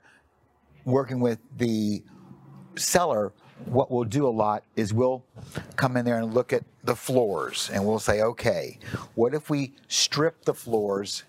working 0.86 1.20
with 1.20 1.40
the 1.58 2.04
seller, 2.76 3.34
what 3.66 3.92
we'll 3.92 4.04
do 4.04 4.28
a 4.28 4.30
lot 4.30 4.64
is 4.76 4.94
we'll 4.94 5.24
come 5.76 5.98
in 5.98 6.06
there 6.06 6.18
and 6.20 6.34
look 6.34 6.54
at 6.54 6.64
the 6.84 6.96
floors 6.96 7.70
and 7.74 7.86
we'll 7.86 8.00
say, 8.00 8.22
okay, 8.22 8.80
what 9.16 9.34
if 9.34 9.50
we 9.50 9.74
strip 9.88 10.46
the 10.46 10.54
floors 10.54 11.24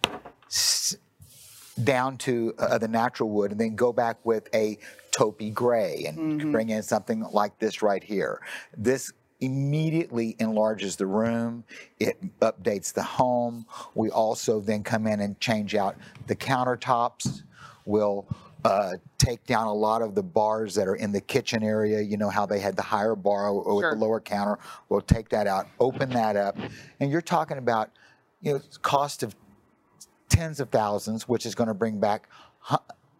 down 1.82 2.16
to 2.18 2.54
uh, 2.58 2.78
the 2.78 2.88
natural 2.88 3.30
wood 3.30 3.52
and 3.52 3.60
then 3.60 3.74
go 3.74 3.92
back 3.92 4.18
with 4.24 4.48
a 4.54 4.78
taupey 5.12 5.52
gray 5.52 6.04
and 6.06 6.52
bring 6.52 6.68
in 6.68 6.82
something 6.82 7.20
like 7.32 7.58
this 7.58 7.82
right 7.82 8.02
here. 8.02 8.40
This 8.76 9.12
immediately 9.40 10.36
enlarges 10.38 10.96
the 10.96 11.06
room. 11.06 11.64
It 11.98 12.38
updates 12.40 12.92
the 12.92 13.02
home. 13.02 13.66
We 13.94 14.10
also 14.10 14.60
then 14.60 14.82
come 14.82 15.06
in 15.06 15.20
and 15.20 15.38
change 15.40 15.74
out 15.74 15.96
the 16.26 16.36
countertops. 16.36 17.42
We'll 17.84 18.26
uh, 18.64 18.92
take 19.18 19.44
down 19.46 19.66
a 19.66 19.72
lot 19.72 20.02
of 20.02 20.14
the 20.14 20.22
bars 20.22 20.74
that 20.74 20.88
are 20.88 20.96
in 20.96 21.12
the 21.12 21.20
kitchen 21.20 21.62
area. 21.62 22.00
You 22.00 22.16
know 22.16 22.28
how 22.30 22.46
they 22.46 22.58
had 22.58 22.76
the 22.76 22.82
higher 22.82 23.14
bar 23.14 23.48
or 23.48 23.76
with 23.76 23.84
Sure. 23.84 23.94
the 23.94 24.00
lower 24.00 24.20
counter. 24.20 24.58
We'll 24.88 25.00
take 25.00 25.28
that 25.30 25.46
out, 25.46 25.68
open 25.78 26.10
that 26.10 26.36
up, 26.36 26.56
and 27.00 27.10
you're 27.10 27.22
talking 27.22 27.58
about 27.58 27.90
you 28.40 28.54
know 28.54 28.60
cost 28.82 29.22
of 29.22 29.34
tens 30.28 30.60
of 30.60 30.70
thousands, 30.70 31.28
which 31.28 31.46
is 31.46 31.54
going 31.54 31.68
to 31.68 31.74
bring 31.74 31.98
back 32.00 32.28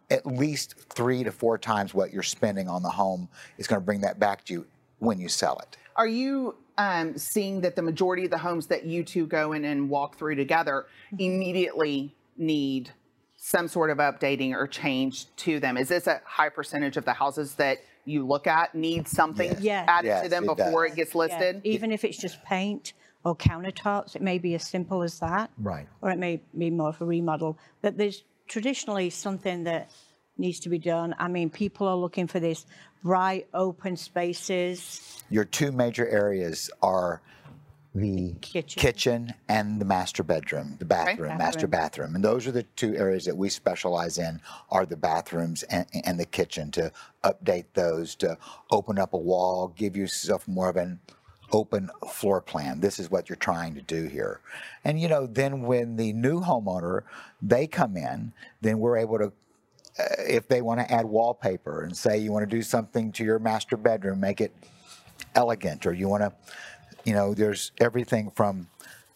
at 0.09 0.25
least 0.25 0.75
three 0.89 1.23
to 1.23 1.31
four 1.31 1.57
times 1.57 1.93
what 1.93 2.11
you're 2.11 2.23
spending 2.23 2.67
on 2.67 2.83
the 2.83 2.89
home. 2.89 3.29
Is 3.57 3.67
going 3.67 3.81
to 3.81 3.85
bring 3.85 4.01
that 4.01 4.19
back 4.19 4.43
to 4.45 4.53
you 4.53 4.67
when 4.99 5.19
you 5.19 5.29
sell 5.29 5.57
it. 5.59 5.77
Are 5.95 6.07
you 6.07 6.55
um, 6.77 7.17
seeing 7.17 7.61
that 7.61 7.75
the 7.75 7.81
majority 7.81 8.25
of 8.25 8.31
the 8.31 8.37
homes 8.37 8.67
that 8.67 8.85
you 8.85 9.03
two 9.03 9.25
go 9.27 9.53
in 9.53 9.65
and 9.65 9.89
walk 9.89 10.17
through 10.17 10.35
together 10.35 10.85
immediately 11.17 12.15
need 12.37 12.91
some 13.41 13.67
sort 13.67 13.89
of 13.89 13.97
updating 13.99 14.51
or 14.53 14.67
change 14.67 15.33
to 15.37 15.59
them? 15.59 15.77
Is 15.77 15.87
this 15.89 16.07
a 16.07 16.21
high 16.25 16.49
percentage 16.49 16.97
of 16.97 17.05
the 17.05 17.13
houses 17.13 17.55
that 17.55 17.79
you 18.05 18.25
look 18.25 18.47
at 18.47 18.75
need 18.75 19.07
something 19.07 19.55
Yes. 19.59 19.85
added 19.87 20.07
Yes, 20.07 20.23
to 20.23 20.29
them 20.29 20.43
it 20.49 20.57
before 20.57 20.85
does. 20.87 20.93
it 20.93 20.95
gets 20.97 21.13
Yeah, 21.15 21.19
listed? 21.19 21.61
Even 21.63 21.91
if 21.91 22.03
it's 22.03 22.17
just 22.17 22.43
paint 22.43 22.93
or 23.23 23.35
countertops. 23.35 24.15
It 24.15 24.21
may 24.21 24.37
be 24.39 24.55
as 24.55 24.63
simple 24.67 25.01
as 25.03 25.19
that. 25.19 25.51
Right. 25.57 25.87
Or 26.01 26.09
it 26.09 26.17
may 26.17 26.41
be 26.57 26.69
more 26.69 26.89
of 26.89 27.01
a 27.01 27.05
remodel. 27.05 27.57
But 27.81 27.97
there's 27.97 28.23
traditionally 28.47 29.09
something 29.09 29.63
that 29.65 29.91
needs 30.37 30.59
to 30.61 30.69
be 30.69 30.79
done. 30.79 31.13
I 31.19 31.27
mean, 31.27 31.49
people 31.49 31.87
are 31.87 31.95
looking 31.97 32.27
for 32.27 32.39
this 32.39 32.65
bright, 33.03 33.47
open 33.53 33.97
spaces. 33.97 35.21
Your 35.29 35.43
two 35.45 35.71
major 35.71 36.07
areas 36.07 36.69
are 36.81 37.21
the 37.95 38.35
Kitchen. 38.41 38.79
kitchen 38.79 39.33
and 39.49 39.81
the 39.81 39.85
master 39.85 40.23
bedroom, 40.23 40.75
the 40.79 40.85
bathroom, 40.85 41.37
master 41.37 41.67
Bathroom. 41.67 41.71
bathroom. 41.71 42.15
And 42.15 42.23
those 42.23 42.47
are 42.47 42.51
the 42.51 42.63
two 42.75 42.95
areas 42.95 43.25
that 43.25 43.35
we 43.37 43.49
specialize 43.49 44.17
in 44.17 44.41
are 44.69 44.85
the 44.85 44.97
bathrooms 44.97 45.63
and, 45.63 45.85
and 46.05 46.19
the 46.19 46.25
kitchen 46.25 46.71
to 46.71 46.91
update 47.23 47.65
those, 47.73 48.15
to 48.17 48.37
open 48.71 48.99
up 48.99 49.13
a 49.13 49.17
wall, 49.17 49.69
give 49.75 49.97
yourself 49.97 50.47
more 50.47 50.69
of 50.69 50.77
an 50.77 50.99
open 51.51 51.89
floor 52.11 52.41
plan. 52.41 52.79
This 52.79 52.99
is 52.99 53.09
what 53.09 53.27
you're 53.27 53.35
trying 53.35 53.73
to 53.75 53.81
do 53.81 54.05
here. 54.05 54.39
And 54.83 54.99
you 54.99 55.07
know, 55.07 55.25
then 55.25 55.63
when 55.63 55.95
the 55.95 56.13
new 56.13 56.41
homeowner, 56.41 57.01
they 57.41 57.65
come 57.67 57.97
in, 57.97 58.33
then 58.61 58.79
we're 58.79 58.97
able 58.97 59.17
to 59.17 59.33
uh, 59.99 60.03
if 60.27 60.47
they 60.47 60.61
want 60.61 60.79
to 60.79 60.91
add 60.91 61.05
wallpaper 61.05 61.83
and 61.83 61.97
say 61.97 62.17
you 62.17 62.31
want 62.31 62.47
to 62.49 62.55
do 62.55 62.61
something 62.61 63.11
to 63.13 63.23
your 63.23 63.39
master 63.39 63.75
bedroom, 63.75 64.19
make 64.19 64.39
it 64.41 64.53
elegant, 65.35 65.85
or 65.85 65.93
you 65.93 66.07
want 66.07 66.23
to, 66.23 66.31
you 67.03 67.13
know, 67.13 67.33
there's 67.33 67.71
everything 67.79 68.31
from 68.31 68.67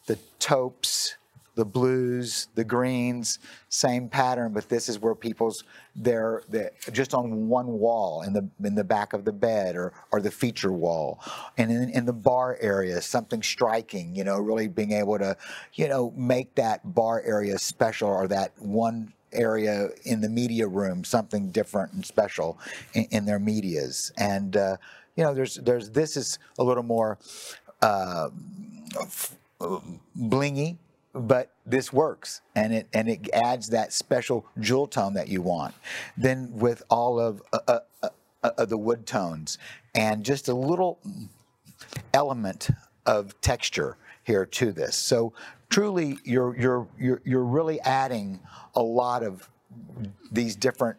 the 0.06 0.18
taupes, 0.40 1.16
the 1.56 1.66
blues, 1.66 2.48
the 2.56 2.64
greens, 2.64 3.40
same 3.70 4.10
pattern, 4.10 4.54
but 4.54 4.68
this 4.70 4.90
is 4.90 5.00
where 5.00 5.14
people's 5.14 5.64
they're, 5.96 6.42
they're 6.50 6.72
just 6.92 7.14
on 7.14 7.48
one 7.48 7.68
wall 7.68 8.24
in 8.24 8.34
the 8.34 8.50
in 8.64 8.74
the 8.74 8.84
back 8.84 9.14
of 9.14 9.24
the 9.24 9.32
bed 9.32 9.76
or 9.76 9.94
or 10.12 10.20
the 10.20 10.32
feature 10.32 10.72
wall, 10.72 11.20
and 11.58 11.72
in, 11.72 11.90
in 11.90 12.06
the 12.06 12.14
bar 12.14 12.58
area, 12.60 13.02
something 13.02 13.44
striking, 13.44 14.16
you 14.16 14.24
know, 14.24 14.38
really 14.38 14.68
being 14.68 14.94
able 14.94 15.20
to, 15.20 15.38
you 15.76 15.88
know, 15.88 16.12
make 16.18 16.56
that 16.56 16.96
bar 16.96 17.22
area 17.24 17.58
special 17.60 18.10
or 18.10 18.28
that 18.28 18.52
one 18.58 19.14
area 19.32 19.90
in 20.06 20.22
the 20.22 20.30
media 20.30 20.68
room 20.68 21.04
something 21.04 21.50
different 21.50 21.92
and 21.94 22.06
special 22.06 22.60
in, 22.94 23.06
in 23.12 23.26
their 23.26 23.40
medias. 23.40 24.12
And 24.18 24.56
uh, 24.56 24.78
you 25.16 25.24
know 25.24 25.34
there's 25.34 25.56
there's 25.56 25.90
this 25.92 26.18
is 26.18 26.40
a 26.60 26.64
little 26.64 26.84
more 26.84 27.18
uh, 27.84 28.30
blingy 30.18 30.78
but 31.14 31.52
this 31.66 31.94
works 31.94 32.42
and 32.56 32.74
it 32.74 32.88
and 32.94 33.08
it 33.08 33.30
adds 33.34 33.70
that 33.70 33.94
special 33.94 34.46
jewel 34.60 34.88
tone 34.88 35.14
that 35.14 35.28
you 35.28 35.42
want 35.42 35.76
then 36.18 36.50
with 36.54 36.82
all 36.90 37.20
of 37.20 37.42
uh, 37.54 37.60
uh, 37.68 37.80
uh, 38.02 38.10
uh, 38.44 38.66
the 38.66 38.78
wood 38.78 39.06
tones 39.06 39.58
and 39.96 40.26
just 40.26 40.48
a 40.48 40.54
little 40.54 41.00
element 42.14 42.70
of 43.06 43.40
texture 43.42 43.98
here 44.24 44.46
to 44.46 44.72
this. 44.72 44.96
So 44.96 45.34
truly, 45.70 46.18
you're 46.24 46.58
you're 46.58 46.88
you're 47.00 47.22
you're 47.24 47.44
really 47.44 47.80
adding 47.82 48.40
a 48.76 48.82
lot 48.82 49.24
of 49.24 49.50
these 50.32 50.56
different 50.56 50.98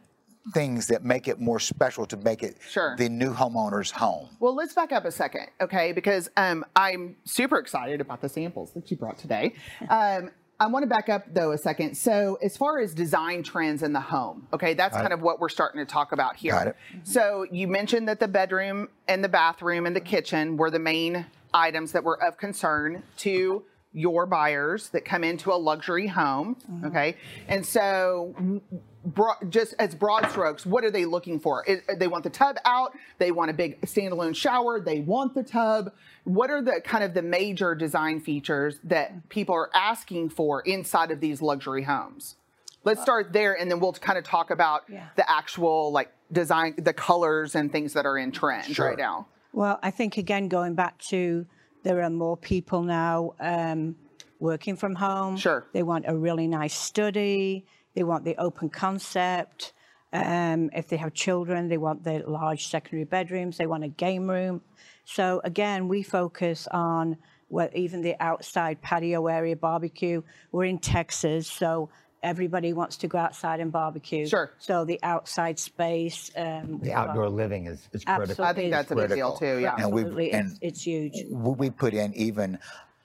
things 0.53 0.89
that 0.89 1.05
make 1.05 1.29
it 1.29 1.41
more 1.41 1.59
special 1.59 2.05
to 2.07 2.17
make 2.19 2.43
it 2.43 2.59
Sure. 2.69 2.97
the 2.97 3.09
new 3.09 3.33
homeowner's 3.33 3.91
home. 3.91 4.29
Well, 4.41 4.55
let's 4.55 4.75
back 4.75 4.93
up 4.93 5.05
a 5.05 5.11
second, 5.11 5.47
okay? 5.61 5.93
Because 5.93 6.29
um, 6.37 6.65
I'm 6.77 7.17
super 7.25 7.59
excited 7.59 8.01
about 8.01 8.21
the 8.21 8.29
samples 8.29 8.73
that 8.75 8.91
you 8.91 8.97
brought 8.97 9.19
today. 9.19 9.55
Um, 9.89 10.31
I 10.61 10.69
want 10.69 10.85
to 10.85 10.87
back 10.89 11.09
up 11.09 11.25
though 11.33 11.51
a 11.51 11.59
second. 11.59 11.97
So, 11.97 12.39
as 12.43 12.57
far 12.57 12.79
as 12.79 12.95
design 12.95 13.43
trends 13.43 13.83
in 13.83 13.93
the 13.93 14.01
home, 14.01 14.47
okay, 14.53 14.73
that's 14.75 14.97
kind 14.97 15.13
of 15.13 15.21
what 15.21 15.41
we're 15.41 15.49
starting 15.49 15.81
to 15.81 15.85
talk 15.85 16.13
about 16.13 16.37
here. 16.37 16.53
Got 16.53 16.69
it. 16.69 16.77
So, 17.03 17.45
you 17.51 17.67
mentioned 17.67 18.09
that 18.09 18.21
the 18.21 18.29
bedroom 18.29 18.89
and 19.09 19.23
the 19.23 19.29
bathroom 19.29 19.85
and 19.85 19.95
the 19.97 20.01
kitchen 20.01 20.57
were 20.57 20.71
the 20.71 20.79
main 20.79 21.27
items 21.53 21.93
that 21.93 22.05
were 22.05 22.23
of 22.23 22.39
concern 22.39 23.03
to 23.19 23.65
your 23.93 24.27
buyers 24.27 24.89
that 24.91 25.05
come 25.05 25.25
into 25.25 25.53
a 25.53 25.57
luxury 25.57 26.07
home, 26.07 26.57
okay? 26.85 27.17
And 27.49 27.67
so, 27.67 28.61
bro- 29.05 29.35
just 29.49 29.75
as 29.79 29.95
broad 29.95 30.29
strokes, 30.31 30.65
what 30.67 30.85
are 30.85 30.91
they 30.91 31.05
looking 31.05 31.39
for? 31.41 31.65
Is- 31.65 31.83
they 31.99 32.07
want 32.09 32.25
the 32.25 32.31
tub 32.31 32.57
out. 32.65 32.93
They 33.19 33.31
want 33.31 33.51
a 33.51 33.55
big 33.55 33.81
standalone 33.83 34.35
shower. 34.35 34.81
They 34.81 35.01
want 35.01 35.35
the 35.35 35.43
tub. 35.43 35.93
What 36.25 36.51
are 36.51 36.63
the 36.63 36.81
kind 36.85 37.05
of 37.05 37.15
the 37.15 37.23
major 37.23 37.75
design 37.75 38.21
features 38.21 38.79
that 38.85 39.29
people 39.29 39.55
are 39.55 39.71
asking 39.75 40.31
for 40.31 40.61
inside 40.63 41.11
of 41.11 41.21
these 41.21 41.43
luxury 41.43 41.83
homes? 41.83 42.37
Let's 42.85 43.01
start 43.01 43.33
there, 43.33 43.59
and 43.59 43.71
then 43.71 43.81
we'll 43.81 43.93
kind 43.95 44.19
of 44.19 44.25
talk 44.25 44.51
about 44.51 44.83
Yeah. 44.89 45.07
the 45.17 45.29
actual 45.31 45.91
like 45.91 46.13
design, 46.33 46.75
the 46.77 46.93
colors 46.93 47.55
and 47.55 47.73
things 47.73 47.93
that 47.95 48.05
are 48.05 48.19
in 48.19 48.31
trend 48.33 48.67
Sure. 48.75 48.89
right 48.89 48.99
now. 48.99 49.27
Well, 49.53 49.79
I 49.83 49.91
think 49.91 50.19
again, 50.19 50.49
going 50.49 50.75
back 50.75 50.99
to 51.11 51.47
there 51.83 52.03
are 52.03 52.11
more 52.11 52.37
people 52.37 52.83
now 52.83 53.35
um, 53.41 53.95
working 54.41 54.77
from 54.77 54.95
home. 54.97 55.37
Sure. 55.37 55.65
They 55.73 55.83
want 55.83 56.05
a 56.09 56.17
really 56.17 56.47
nice 56.49 56.75
study. 56.75 57.65
They 57.95 58.03
want 58.03 58.25
the 58.25 58.37
open 58.37 58.69
concept. 58.71 59.73
Um, 60.13 60.71
if 60.73 60.89
they 60.89 60.97
have 60.97 61.13
children, 61.13 61.69
they 61.69 61.79
want 61.79 62.05
the 62.05 62.23
large 62.27 62.69
secondary 62.69 63.05
bedrooms. 63.05 63.57
They 63.57 63.67
want 63.67 63.83
a 63.85 63.89
game 63.89 64.29
room. 64.31 64.63
So 65.05 65.41
again, 65.45 65.89
we 65.89 66.03
focus 66.03 66.69
on 66.71 67.17
well, 67.51 67.69
even 67.75 68.01
the 68.03 68.17
outside 68.21 68.81
patio 68.81 69.27
area 69.27 69.55
barbecue. 69.57 70.23
We're 70.51 70.65
in 70.65 70.79
Texas, 70.79 71.47
so 71.47 71.89
everybody 72.23 72.73
wants 72.73 72.97
to 72.99 73.09
go 73.09 73.19
outside 73.19 73.61
and 73.61 73.71
barbecue. 73.71 74.27
Sure. 74.27 74.53
So 74.59 74.85
the 74.85 74.99
outside 75.03 75.59
space. 75.59 76.31
Um, 76.37 76.81
The 76.83 76.93
outdoor 76.93 77.29
living 77.29 77.67
is, 77.67 77.87
is 77.93 78.05
critical. 78.05 78.23
Absolutely. 78.23 78.45
I 78.45 78.53
think 78.55 78.71
that's 78.73 78.91
a 78.91 78.97
big 78.97 79.09
deal 79.11 79.33
Critical. 79.33 79.57
too. 79.57 79.63
Yeah. 79.63 79.75
And 79.75 79.85
Absolutely, 79.85 80.33
and- 80.33 80.51
it's, 80.53 80.59
it's 80.63 80.83
huge. 80.83 81.13
we 81.31 81.51
we 81.53 81.71
put 81.71 81.93
in 81.93 82.15
even 82.15 82.59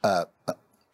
uh, 0.03 0.25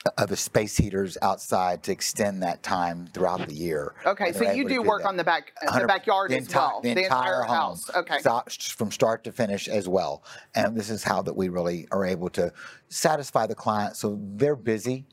uh, 0.05 0.09
uh, 0.17 0.25
the 0.25 0.35
space 0.35 0.77
heaters 0.77 1.17
outside 1.21 1.81
to 1.83 1.91
extend 1.91 2.43
that 2.43 2.61
time 2.63 3.07
throughout 3.13 3.47
the 3.47 3.53
year. 3.53 3.93
Okay, 4.05 4.31
so 4.31 4.51
you 4.51 4.67
do 4.67 4.81
work 4.81 5.03
on 5.05 5.17
the 5.17 5.23
back, 5.23 5.51
the 5.61 5.85
backyard 5.87 6.31
the 6.31 6.37
as 6.37 6.45
entire- 6.45 6.67
well, 6.69 6.81
The 6.81 7.03
entire, 7.03 7.41
home, 7.41 7.79
Okay. 7.95 8.19
start- 8.19 8.51
from 8.51 8.91
start 8.91 9.23
to 9.23 9.31
finish 9.31 9.67
as 9.67 9.87
well. 9.87 10.23
And 10.53 10.75
this 10.75 10.89
is 10.89 11.03
how 11.03 11.21
that 11.23 11.35
we 11.35 11.49
really 11.49 11.87
are 11.91 12.05
able 12.05 12.29
to 12.31 12.53
satisfy 12.89 13.47
the 13.47 13.55
client. 13.55 13.95
So 13.95 14.19
they're 14.21 14.55
busy. 14.55 15.05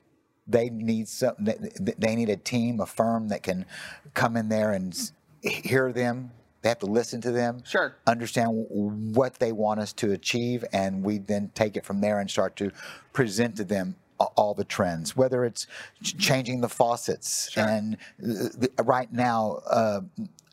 They 0.46 0.70
need 0.70 1.08
some. 1.08 1.34
They, 1.38 2.16
need 2.16 2.28
a 2.28 2.36
team, 2.36 2.80
a 2.80 2.86
firm 2.86 3.28
that 3.28 3.42
can 3.42 3.64
come 4.12 4.36
in 4.36 4.48
there 4.48 4.72
and 4.72 4.92
hear 5.40 5.92
them. 5.92 6.32
They 6.62 6.68
have 6.68 6.80
to 6.80 6.86
listen 6.86 7.20
to 7.22 7.30
them. 7.30 7.62
Sure. 7.64 7.94
Understand 8.06 8.66
what 8.68 9.34
they 9.38 9.52
want 9.52 9.80
us 9.80 9.92
to 9.94 10.12
achieve, 10.12 10.64
and 10.72 11.04
we 11.04 11.18
then 11.18 11.50
take 11.54 11.76
it 11.76 11.84
from 11.86 12.00
there 12.00 12.18
and 12.18 12.28
start 12.30 12.56
to 12.56 12.70
present 13.12 13.56
to 13.56 13.64
them 13.64 13.96
all 14.18 14.54
the 14.54 14.64
trends, 14.64 15.16
whether 15.16 15.44
it's 15.44 15.66
changing 16.02 16.60
the 16.60 16.68
faucets 16.68 17.50
and 17.56 17.96
uh, 18.22 18.26
the, 18.54 18.70
right 18.84 19.12
now 19.12 19.60
uh, 19.68 20.00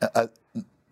uh, 0.02 0.26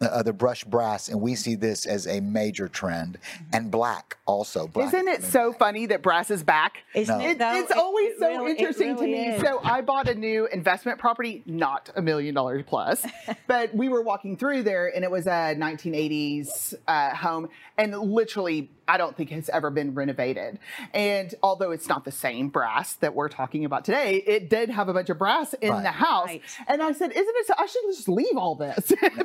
uh, 0.00 0.22
the 0.22 0.32
brushed 0.32 0.70
brass, 0.70 1.08
and 1.08 1.20
we 1.20 1.34
see 1.34 1.56
this 1.56 1.84
as 1.84 2.06
a 2.06 2.20
major 2.20 2.68
trend, 2.68 3.18
and 3.52 3.68
black 3.68 4.16
also. 4.26 4.68
Black 4.68 4.94
Isn't 4.94 5.08
it 5.08 5.24
so 5.24 5.52
funny 5.52 5.86
that 5.86 6.02
brass 6.02 6.30
is 6.30 6.44
back? 6.44 6.84
Isn't 6.94 7.18
No. 7.18 7.24
it 7.24 7.30
It, 7.32 7.38
though? 7.40 7.54
it's 7.56 7.70
It- 7.72 7.76
always 7.76 8.10
it 8.12 8.18
so 8.20 8.28
really- 8.28 8.52
it 8.52 8.58
interesting 8.60 8.94
to 8.96 9.02
me. 9.02 9.26
is. 9.30 9.42
So 9.42 9.58
I 9.64 9.80
bought 9.80 10.08
a 10.08 10.14
new 10.14 10.46
investment 10.46 11.00
property, 11.00 11.42
not 11.46 11.90
a 11.96 12.02
million 12.02 12.32
dollars 12.32 12.62
plus, 12.64 13.04
but 13.48 13.74
we 13.74 13.88
were 13.88 14.02
walking 14.02 14.36
through 14.36 14.62
there, 14.62 14.86
and 14.94 15.02
it 15.04 15.10
was 15.10 15.26
a 15.26 15.56
1980s 15.58 16.74
uh, 16.86 17.16
home, 17.16 17.48
and 17.76 17.98
literally, 17.98 18.70
I 18.88 18.96
don't 18.96 19.14
think 19.16 19.30
it's 19.30 19.48
ever 19.50 19.70
been 19.70 19.94
renovated. 19.94 20.58
And 20.94 21.34
although 21.42 21.70
it's 21.72 21.88
not 21.88 22.04
the 22.04 22.10
same 22.10 22.48
brass 22.48 22.94
that 22.94 23.14
we're 23.14 23.28
talking 23.28 23.64
about 23.66 23.84
today, 23.84 24.16
it 24.26 24.48
did 24.48 24.70
have 24.70 24.88
a 24.88 24.94
bunch 24.94 25.10
of 25.10 25.18
brass 25.18 25.52
in 25.54 25.70
Right. 25.70 25.82
the 25.82 25.90
house. 25.90 26.26
Right. 26.28 26.42
And 26.66 26.82
I 26.82 26.92
said, 26.92 27.12
"Isn't 27.12 27.34
it? 27.36 27.46
So, 27.46 27.54
I 27.58 27.66
should 27.66 27.82
just 27.88 28.08
leave 28.08 28.36
all 28.36 28.54
this 28.54 28.88
because 28.88 29.18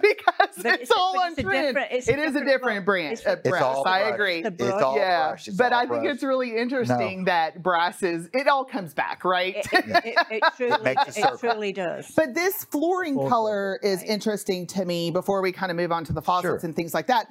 But 0.58 0.66
it's, 0.66 0.66
it's 0.84 0.92
a- 0.92 0.96
all 0.96 1.18
on 1.20 1.32
it's 1.32 1.42
trend. 1.42 1.68
different- 1.78 1.92
it's 1.92 2.08
It 2.10 2.20
a 2.20 2.24
is 2.24 2.30
a 2.36 2.40
different 2.40 2.48
different 2.54 2.78
look. 2.80 2.86
brand. 2.86 3.14
It's 3.14 3.26
It's 3.26 3.50
brass. 3.50 3.64
all 3.64 3.88
I 3.88 4.02
brush. 4.04 4.14
agree. 4.14 4.44
It's 4.44 4.62
all 4.84 4.98
Yeah, 4.98 5.28
brush. 5.30 5.48
It's 5.48 5.58
but 5.58 5.72
all 5.74 5.80
I 5.80 5.82
think 5.88 6.04
brush. 6.04 6.14
it's 6.16 6.24
really 6.24 6.58
interesting 6.58 7.26
that 7.26 7.64
brass 7.64 8.04
is. 8.04 8.30
It 8.34 8.48
all 8.48 8.66
comes 8.66 8.94
back, 8.94 9.24
right? 9.24 9.56
It, 9.56 9.66
it, 9.74 10.18
it, 10.32 10.44
truly, 10.58 10.84
makes 10.84 11.06
a 11.06 11.10
it 11.10 11.14
circle. 11.16 11.38
truly 11.38 11.72
does. 11.72 12.12
But 12.16 12.34
this 12.34 12.66
flooring 12.66 13.16
color 13.30 13.80
is 13.82 14.04
interesting 14.04 14.68
to 14.68 14.84
me 14.86 15.10
before 15.10 15.42
we 15.42 15.52
kind 15.54 15.72
of 15.72 15.78
move 15.78 15.92
on 15.92 16.04
to 16.06 16.14
the 16.14 16.22
faucets 16.22 16.44
Sure. 16.44 16.60
and 16.64 16.76
things 16.76 16.94
like 16.94 17.08
that. 17.08 17.28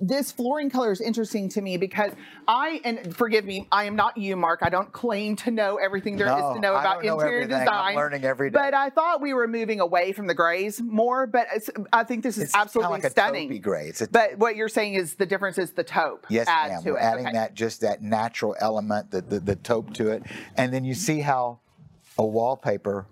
This 0.00 0.30
flooring 0.30 0.70
color 0.70 0.92
is 0.92 1.00
interesting 1.00 1.48
to 1.50 1.60
me 1.62 1.63
because 1.78 2.12
I, 2.46 2.80
and 2.84 3.16
forgive 3.16 3.44
me, 3.44 3.66
I 3.72 3.84
am 3.84 3.96
not 3.96 4.16
you, 4.16 4.36
Mark. 4.36 4.60
I 4.62 4.68
don't 4.70 4.92
claim 4.92 5.36
to 5.36 5.50
know 5.50 5.76
everything 5.76 6.16
there 6.16 6.26
is 6.26 6.32
No, 6.42 6.54
to 6.54 6.60
know 6.60 6.74
about 6.76 7.02
know 7.04 7.14
interior 7.18 7.42
everything. 7.42 7.56
I'm 7.60 7.64
design. 7.66 7.96
learning 7.96 8.24
every 8.24 8.50
day. 8.50 8.58
But 8.58 8.74
I 8.74 8.90
thought 8.90 9.20
we 9.20 9.32
were 9.34 9.48
moving 9.48 9.80
away 9.80 10.12
from 10.12 10.26
the 10.26 10.34
grays 10.34 10.80
more, 10.82 11.26
but 11.26 11.46
it's, 11.54 11.70
I 11.92 12.04
think 12.04 12.22
this 12.22 12.36
is 12.36 12.44
It's 12.44 12.54
absolutely 12.54 12.92
like 12.92 13.04
a 13.04 13.10
stunning. 13.10 13.48
taupey 13.50 13.62
gray. 13.62 13.88
It's 13.88 14.00
a 14.02 14.08
but 14.08 14.38
what 14.38 14.56
you're 14.56 14.68
saying 14.68 14.94
is 14.94 15.14
the 15.14 15.26
difference 15.26 15.58
is 15.58 15.72
the 15.72 15.84
taupe. 15.84 16.26
Yes, 16.28 16.46
ma'am. 16.46 16.82
to 16.82 16.90
We're 16.92 16.98
it. 16.98 17.02
adding 17.02 17.26
Okay. 17.26 17.32
that 17.34 17.54
just 17.54 17.80
that 17.80 18.02
natural 18.02 18.54
element, 18.60 19.10
the, 19.10 19.20
the 19.22 19.40
the 19.40 19.56
taupe 19.56 19.92
to 19.94 20.10
it, 20.10 20.22
and 20.56 20.72
then 20.72 20.84
you 20.84 20.94
see 20.94 21.20
how 21.20 21.60
a 22.18 22.24
wallpaper 22.24 23.06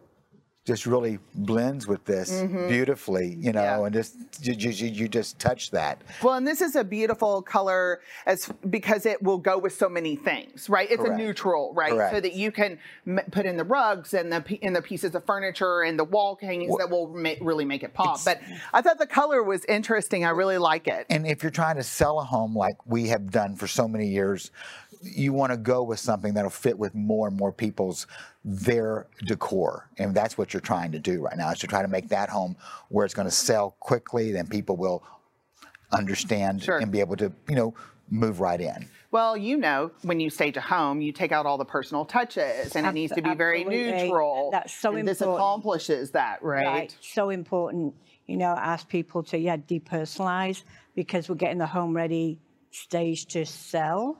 just 0.65 0.87
really 0.87 1.19
blends 1.35 1.89
with 1.89 2.05
this 2.05 2.31
beautifully, 2.69 3.37
you 3.41 3.53
know, 3.53 3.63
Mm-hmm. 3.63 3.81
Yeah. 3.81 3.85
and 3.87 3.93
just 3.95 4.17
you, 4.47 4.55
you, 4.71 4.89
you 4.89 5.09
just 5.09 5.39
touch 5.39 5.71
that. 5.73 6.03
Well, 6.23 6.35
and 6.35 6.47
this 6.47 6.61
is 6.61 6.75
a 6.77 6.83
beautiful 6.85 7.43
color 7.43 8.01
as 8.27 8.51
because 8.71 9.07
it 9.07 9.23
will 9.23 9.39
go 9.39 9.59
with 9.59 9.73
so 9.77 9.89
many 9.89 10.15
things, 10.17 10.69
right? 10.69 10.89
It's 10.91 11.01
Correct. 11.03 11.15
a 11.21 11.25
neutral, 11.25 11.73
right? 11.75 12.11
So 12.13 12.21
that 12.21 12.35
you 12.35 12.51
can 12.53 12.79
m- 13.07 13.21
put 13.31 13.45
in 13.47 13.57
the 13.57 13.65
rugs 13.65 14.15
and 14.15 14.33
the 14.33 14.59
in 14.65 14.73
the 14.73 14.83
pieces 14.83 15.15
of 15.15 15.25
furniture 15.27 15.83
and 15.83 15.99
the 15.99 16.05
wall 16.05 16.39
hangings 16.41 16.77
that 16.79 16.91
will 16.91 17.09
ma- 17.09 17.35
really 17.41 17.65
make 17.65 17.83
it 17.83 17.93
pop. 17.95 18.25
But 18.25 18.41
I 18.73 18.83
thought 18.83 18.99
the 18.99 19.07
color 19.07 19.43
was 19.43 19.65
interesting. 19.67 20.25
I 20.25 20.31
really 20.31 20.59
like 20.59 20.87
it. 20.89 21.07
And 21.11 21.27
if 21.27 21.43
you're 21.43 21.51
trying 21.51 21.77
to 21.77 21.83
sell 21.85 22.21
a 22.21 22.25
home 22.25 22.57
like 22.57 22.77
we 22.87 23.09
have 23.09 23.31
done 23.31 23.57
for 23.57 23.67
so 23.67 23.87
many 23.89 24.09
years, 24.09 24.51
you 25.03 25.33
want 25.33 25.53
to 25.53 25.57
go 25.57 25.83
with 25.83 25.99
something 25.99 26.35
that'll 26.35 26.51
fit 26.51 26.79
with 26.79 26.95
more 26.95 27.29
and 27.29 27.37
more 27.37 27.53
people's 27.53 28.07
their 28.45 29.07
decor. 29.25 29.89
And 29.99 30.15
that's 30.15 30.37
what 30.37 30.53
you're 30.53 30.61
trying 30.61 30.93
to 30.93 30.99
do 30.99 31.21
right 31.21 31.37
now 31.37 31.51
is 31.51 31.59
to 31.61 31.67
try 31.67 31.83
to 31.83 31.89
make 31.89 32.09
that 32.09 32.29
home 32.29 32.57
where 32.89 33.05
it's 33.05 33.15
going 33.15 33.29
to 33.29 33.35
sell 33.35 33.77
quickly, 33.81 34.33
then 34.33 34.47
people 34.47 34.77
will 34.77 35.03
understand 35.93 36.63
Sure. 36.63 36.79
and 36.79 36.91
be 36.91 37.01
able 37.01 37.17
to, 37.17 37.33
you 37.49 37.57
know, 37.57 37.75
move 38.11 38.41
right 38.41 38.61
in. 38.61 38.89
Well, 39.11 39.37
you 39.37 39.59
know, 39.59 39.91
when 40.03 40.21
you 40.21 40.31
stage 40.31 40.57
a 40.57 40.61
home, 40.61 41.01
you 41.01 41.13
take 41.13 41.33
out 41.33 41.45
all 41.45 41.59
the 41.59 41.67
personal 41.67 42.05
touches, 42.07 42.75
and 42.75 42.87
it 42.87 42.93
needs 42.93 43.13
to 43.13 43.23
be 43.23 43.35
very 43.35 43.63
eh, 43.63 44.05
neutral. 44.05 44.51
That's 44.51 44.75
so 44.75 44.97
and 44.97 45.07
This 45.07 45.21
accomplishes 45.21 46.13
that, 46.13 46.43
right? 46.43 46.67
Right. 46.67 46.97
So 47.03 47.29
important, 47.29 47.95
you 48.27 48.39
know, 48.39 48.55
ask 48.57 48.89
people 48.89 49.23
to, 49.25 49.39
yeah, 49.39 49.59
depersonalize 49.59 50.63
because 50.95 51.29
we're 51.29 51.35
getting 51.35 51.59
the 51.59 51.67
home 51.67 51.95
ready 51.95 52.41
stage 52.71 53.27
to 53.27 53.45
sell. 53.45 54.19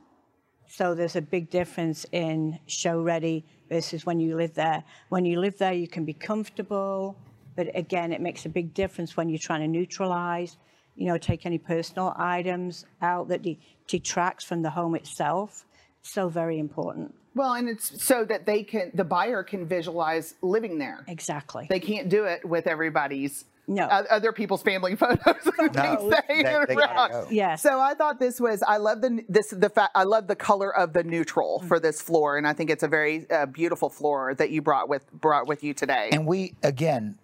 So 0.75 0.95
there's 0.95 1.17
a 1.17 1.21
big 1.21 1.51
difference 1.51 2.07
in 2.13 2.59
show 2.67 3.03
ready 3.03 3.45
versus 3.69 4.07
when 4.07 4.19
you 4.19 4.37
live 4.37 4.55
there. 4.55 4.83
When 5.11 5.27
you 5.27 5.39
live 5.39 5.59
there, 5.59 5.75
you 5.75 5.87
can 5.87 6.07
be 6.07 6.15
comfortable, 6.15 7.15
but 7.57 7.69
again, 7.77 8.11
it 8.11 8.23
makes 8.23 8.47
a 8.47 8.49
big 8.49 8.73
difference 8.73 9.15
when 9.15 9.29
you're 9.29 9.39
trying 9.39 9.61
to 9.61 9.69
neutralize, 9.69 10.57
you 10.97 11.09
know, 11.09 11.19
take 11.19 11.45
any 11.45 11.59
personal 11.59 12.15
items 12.17 12.87
out 13.03 13.29
that 13.29 13.43
de- 13.43 13.59
detracts 13.87 14.47
from 14.47 14.63
the 14.63 14.71
home 14.71 14.95
itself. 14.95 15.67
So 16.01 16.31
very 16.31 16.59
important. 16.59 17.15
Well, 17.35 17.53
and 17.53 17.69
it's 17.69 18.03
so 18.03 18.25
that 18.25 18.47
they 18.47 18.63
can, 18.63 18.93
the 18.95 19.05
buyer 19.05 19.43
can 19.43 19.67
visualize 19.67 20.37
living 20.41 20.79
there. 20.79 21.05
Exactly. 21.07 21.67
They 21.69 21.81
can't 21.81 22.09
do 22.09 22.25
it 22.25 22.47
with 22.47 22.67
everybody's 22.67 23.45
No. 23.69 23.85
o- 23.85 24.05
other 24.11 24.33
people's 24.33 24.63
family 24.63 24.97
photos 25.03 25.21
and 25.59 25.73
No, 25.75 25.83
things 25.83 26.11
they- 26.11 26.21
staying 26.25 26.43
they 26.45 26.75
around. 26.75 27.11
can't. 27.11 27.33
Yes. 27.33 27.63
So 27.63 27.79
I 27.81 27.95
thought 27.95 28.19
this 28.19 28.41
was 28.41 28.63
I 28.63 28.79
love 28.79 29.01
the 29.01 29.25
this 29.29 29.51
the 29.51 29.69
fact 29.71 29.93
I 29.95 30.03
love 30.05 30.27
the 30.27 30.37
color 30.37 30.75
of 30.77 30.93
the 30.93 31.05
neutral 31.05 31.61
Mm. 31.65 31.69
for 31.69 31.79
this 31.81 32.01
floor, 32.03 32.37
and 32.37 32.47
I 32.47 32.53
think 32.53 32.71
it's 32.71 32.83
a 32.83 32.89
very 32.89 33.31
uh, 33.31 33.47
beautiful 33.47 33.89
floor 33.89 34.35
that 34.35 34.51
you 34.51 34.63
brought 34.63 34.89
with 34.89 35.11
brought 35.13 35.47
with 35.47 35.63
you 35.63 35.75
today. 35.75 36.09
And 36.13 36.27
we 36.27 36.55
again, 36.63 37.19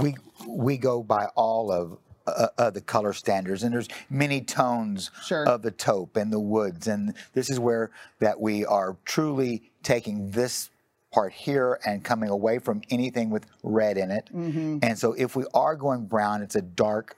we 0.00 0.14
we 0.46 0.76
go 0.76 1.02
by 1.02 1.26
all 1.34 1.72
of 1.72 1.98
uh, 2.26 2.48
uh, 2.58 2.70
the 2.70 2.80
color 2.80 3.12
standards, 3.12 3.62
and 3.62 3.72
there's 3.72 3.88
many 4.10 4.40
tones 4.40 5.10
Sure. 5.24 5.46
of 5.48 5.62
the 5.62 5.70
taupe 5.70 6.16
and 6.16 6.32
the 6.32 6.40
woods, 6.40 6.86
and 6.88 7.14
this 7.34 7.48
is 7.50 7.58
where 7.60 7.90
that 8.18 8.40
we 8.40 8.64
are 8.66 8.96
truly 9.04 9.70
taking 9.82 10.30
this 10.32 10.70
part 11.16 11.32
here 11.32 11.80
and 11.86 12.04
coming 12.04 12.28
away 12.28 12.58
from 12.58 12.82
anything 12.90 13.30
with 13.30 13.46
red 13.62 13.96
in 13.96 14.10
it. 14.10 14.28
Mm-hmm. 14.34 14.78
And 14.82 14.98
so, 14.98 15.14
if 15.14 15.34
we 15.34 15.44
are 15.54 15.74
going 15.74 16.06
brown, 16.06 16.42
it's 16.42 16.56
a 16.56 16.62
dark. 16.62 17.16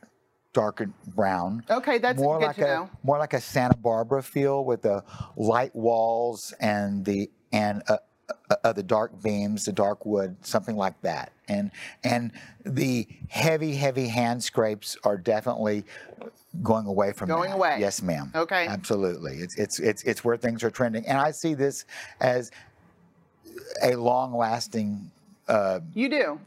Darker 0.55 0.90
brown. 1.14 1.62
Okay, 1.71 1.99
that's 1.99 2.19
more 2.19 2.40
like 2.40 2.59
a 2.59 2.62
know. 2.62 2.90
more 3.05 3.19
like 3.19 3.35
a 3.35 3.40
Santa 3.40 3.76
Barbara 3.76 4.23
feel 4.23 4.64
with 4.64 4.81
the 4.83 5.05
light 5.37 5.73
walls 5.76 6.55
and 6.59 7.05
the 7.05 7.31
and 7.52 7.83
uh, 7.87 7.99
uh, 8.50 8.57
uh, 8.64 8.73
the 8.73 8.83
dark 8.83 9.23
beams, 9.23 9.67
the 9.67 9.73
dark 9.73 10.05
wood, 10.07 10.37
something 10.40 10.75
like 10.75 11.00
that. 11.02 11.33
And 11.49 11.71
and 12.02 12.33
the 12.64 13.07
heavy, 13.28 13.75
heavy 13.76 14.09
hand 14.09 14.43
scrapes 14.43 14.97
are 15.05 15.19
definitely 15.19 15.85
going 16.62 16.87
away 16.87 17.12
from 17.12 17.28
Going 17.28 17.50
that. 17.50 17.57
away. 17.57 17.76
Yes, 17.78 18.02
ma'am. 18.02 18.33
Okay. 18.35 18.67
Absolutely. 18.67 19.35
It's 19.37 19.57
it's 19.57 19.78
it's 19.78 20.02
it's 20.05 20.25
where 20.25 20.37
things 20.37 20.64
are 20.64 20.71
trending, 20.71 21.07
and 21.07 21.19
I 21.19 21.31
see 21.31 21.55
this 21.55 21.85
as 22.21 22.50
a 23.83 23.97
long-lasting. 23.97 25.11
Uh, 25.47 25.81
you 25.95 26.09
do. 26.09 26.41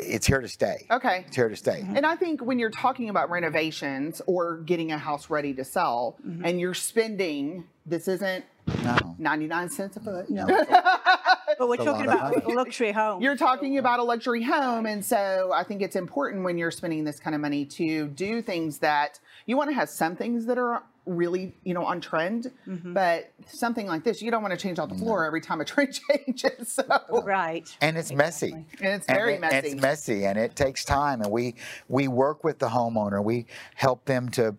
it's 0.00 0.26
here 0.26 0.40
to 0.40 0.48
stay. 0.48 0.86
Okay. 0.90 1.24
It's 1.26 1.34
here 1.36 1.48
to 1.48 1.56
stay. 1.56 1.84
And 1.94 2.06
I 2.06 2.14
think 2.16 2.40
when 2.40 2.58
you're 2.58 2.70
talking 2.70 3.08
about 3.08 3.30
renovations 3.30 4.22
or 4.26 4.58
getting 4.58 4.92
a 4.92 4.98
house 4.98 5.28
ready 5.30 5.52
to 5.54 5.64
sell, 5.64 6.16
Mm-hmm. 6.26 6.44
and 6.44 6.60
you're 6.60 6.74
spending, 6.74 7.64
this 7.86 8.06
isn't 8.06 8.44
No. 8.84 9.16
99 9.18 9.68
cents 9.70 9.96
a 9.96 10.00
foot. 10.00 10.30
No. 10.30 10.46
but 11.58 11.68
we're 11.68 11.76
talking 11.76 12.06
lot 12.06 12.32
about 12.36 12.44
a 12.44 12.48
luxury 12.54 12.92
home. 12.92 13.20
You're 13.20 13.36
talking 13.36 13.78
about 13.78 13.98
a 13.98 14.04
luxury 14.04 14.42
home. 14.44 14.86
And 14.86 15.04
so 15.04 15.50
I 15.52 15.64
think 15.64 15.82
it's 15.82 15.96
important 15.96 16.44
when 16.44 16.56
you're 16.56 16.70
spending 16.70 17.02
this 17.04 17.18
kind 17.18 17.34
of 17.34 17.40
money 17.40 17.64
to 17.64 18.06
do 18.08 18.40
things 18.42 18.78
that 18.78 19.18
you 19.46 19.56
want 19.56 19.70
to 19.70 19.74
have 19.74 19.88
some 19.88 20.14
things 20.14 20.46
that 20.46 20.58
are 20.58 20.82
really, 21.06 21.54
you 21.64 21.74
know, 21.74 21.84
on 21.84 22.00
trend, 22.00 22.50
Mm-hmm. 22.66 22.92
but 22.94 23.30
something 23.46 23.86
like 23.86 24.04
this, 24.04 24.20
you 24.22 24.30
don't 24.30 24.42
want 24.42 24.52
to 24.52 24.60
change 24.60 24.78
all 24.78 24.86
the 24.86 24.94
floor 24.94 25.24
every 25.24 25.40
time 25.40 25.60
a 25.60 25.64
trend 25.64 25.98
changes. 26.10 26.72
So 26.72 26.84
right. 27.24 27.68
and 27.80 27.96
it's 27.98 28.12
messy. 28.12 28.52
And 28.52 28.66
it's 28.94 29.06
very 29.06 29.34
it- 29.34 29.40
messy. 29.40 29.56
It's 29.68 29.80
messy, 29.82 30.26
and 30.26 30.38
it 30.38 30.54
takes 30.56 30.84
time. 30.84 31.20
And 31.22 31.30
we 31.30 31.54
we 31.88 32.08
work 32.08 32.44
with 32.44 32.58
the 32.58 32.68
homeowner. 32.68 33.22
We 33.24 33.46
help 33.74 34.04
them 34.04 34.28
to 34.30 34.56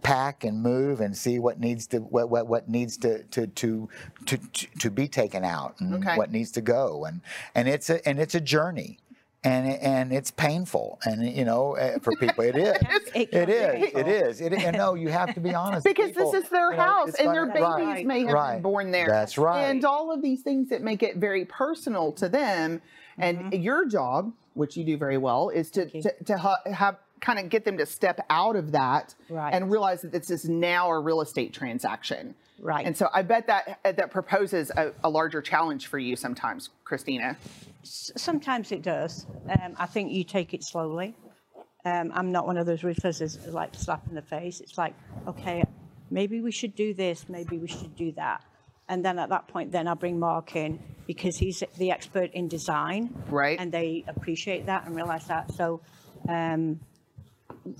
pack 0.00 0.44
and 0.44 0.62
move 0.62 1.00
and 1.00 1.16
see 1.16 1.40
what 1.40 1.58
needs 1.58 1.86
to 1.88 1.98
what 1.98 2.30
what, 2.30 2.46
what 2.46 2.68
needs 2.68 2.96
to 2.98 3.24
to, 3.24 3.46
to 3.48 3.88
to 4.26 4.36
to 4.36 4.66
to 4.78 4.90
be 4.90 5.08
taken 5.08 5.44
out 5.44 5.74
and 5.80 5.94
Okay. 5.96 6.16
what 6.16 6.30
needs 6.30 6.52
to 6.52 6.60
go. 6.60 7.04
And 7.04 7.20
and 7.54 7.66
it's 7.68 7.90
a 7.90 8.06
and 8.08 8.18
it's 8.20 8.34
a 8.36 8.40
journey. 8.40 8.98
And, 9.44 9.68
and 9.68 10.12
it's 10.12 10.32
painful, 10.32 10.98
and 11.04 11.24
you 11.24 11.44
know, 11.44 11.76
uh, 11.76 12.00
for 12.00 12.12
people, 12.16 12.42
it 12.42 12.56
is. 12.56 12.76
It 13.14 13.14
It 13.14 13.30
can 13.30 13.46
be 13.46 13.52
is. 13.52 13.72
painful. 13.72 14.00
It 14.00 14.08
is. 14.08 14.40
It, 14.40 14.52
and 14.52 14.76
no, 14.76 14.94
you 14.94 15.10
have 15.10 15.32
to 15.34 15.40
be 15.40 15.54
honest. 15.54 15.84
because 15.84 16.08
People, 16.08 16.32
this 16.32 16.42
is 16.42 16.50
their 16.50 16.72
you 16.72 16.76
know, 16.76 16.82
house 16.82 17.08
it's 17.10 17.20
and 17.20 17.32
their 17.32 17.46
babies 17.46 17.60
right, 17.62 18.04
may 18.06 18.20
have 18.24 18.30
right. 18.32 18.54
been 18.54 18.62
born 18.62 18.90
there. 18.90 19.06
That's 19.08 19.38
right. 19.38 19.62
And 19.62 19.84
all 19.84 20.10
of 20.12 20.22
these 20.22 20.42
things 20.42 20.70
that 20.70 20.82
make 20.82 21.04
it 21.04 21.18
very 21.18 21.44
personal 21.44 22.10
to 22.12 22.28
them. 22.28 22.82
And 23.16 23.38
Mm-hmm. 23.38 23.62
your 23.62 23.86
job, 23.86 24.32
which 24.54 24.76
you 24.76 24.82
do 24.84 24.96
very 24.96 25.18
well, 25.18 25.50
is 25.50 25.70
to 25.72 25.86
to, 26.02 26.12
to 26.24 26.36
ha- 26.36 26.60
have 26.72 26.96
kind 27.20 27.38
of 27.38 27.48
get 27.48 27.64
them 27.64 27.78
to 27.78 27.86
step 27.86 28.18
out 28.30 28.56
of 28.56 28.72
that 28.72 29.14
Right. 29.28 29.54
and 29.54 29.70
realize 29.70 30.02
that 30.02 30.10
this 30.12 30.30
is 30.30 30.48
now 30.48 30.90
a 30.90 30.98
real 30.98 31.20
estate 31.20 31.52
transaction. 31.52 32.34
Right. 32.60 32.84
And 32.86 32.96
so 32.96 33.08
I 33.14 33.22
bet 33.22 33.46
that 33.46 33.80
that 33.84 34.10
proposes 34.10 34.70
a, 34.70 34.92
a 35.04 35.08
larger 35.08 35.40
challenge 35.40 35.86
for 35.86 35.98
you 35.98 36.16
sometimes, 36.16 36.70
Christina. 36.84 37.36
S- 37.82 38.10
Sometimes 38.16 38.72
it 38.72 38.82
does. 38.82 39.26
Um, 39.48 39.74
I 39.76 39.86
think 39.86 40.12
you 40.12 40.24
take 40.24 40.54
it 40.54 40.64
slowly. 40.64 41.14
Um, 41.84 42.10
I'm 42.14 42.32
not 42.32 42.46
one 42.46 42.56
of 42.56 42.66
those 42.66 42.82
that's 42.82 43.46
like 43.46 43.74
slap 43.74 44.06
in 44.08 44.14
the 44.14 44.22
face. 44.22 44.60
It's 44.60 44.76
like, 44.76 44.94
okay, 45.26 45.64
maybe 46.10 46.40
we 46.40 46.50
should 46.50 46.74
do 46.74 46.92
this, 46.92 47.26
maybe 47.28 47.58
we 47.58 47.68
should 47.68 47.94
do 47.96 48.12
that. 48.12 48.44
And 48.88 49.04
then 49.04 49.18
at 49.18 49.28
that 49.28 49.48
point, 49.48 49.70
then 49.70 49.86
I 49.86 49.94
bring 49.94 50.18
Mark 50.18 50.56
in 50.56 50.80
because 51.06 51.36
he's 51.36 51.62
the 51.76 51.90
expert 51.90 52.32
in 52.32 52.48
design. 52.48 53.14
Right. 53.28 53.58
And 53.60 53.70
they 53.70 54.04
appreciate 54.08 54.66
that 54.66 54.86
and 54.86 54.96
realize 54.96 55.26
that. 55.26 55.52
So 55.52 55.80
um, 56.28 56.80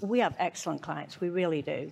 we 0.03 0.21
have 0.21 0.35
excellent 0.39 0.83
clients, 0.83 1.21
we 1.21 1.31
really 1.31 1.63
do. 1.63 1.91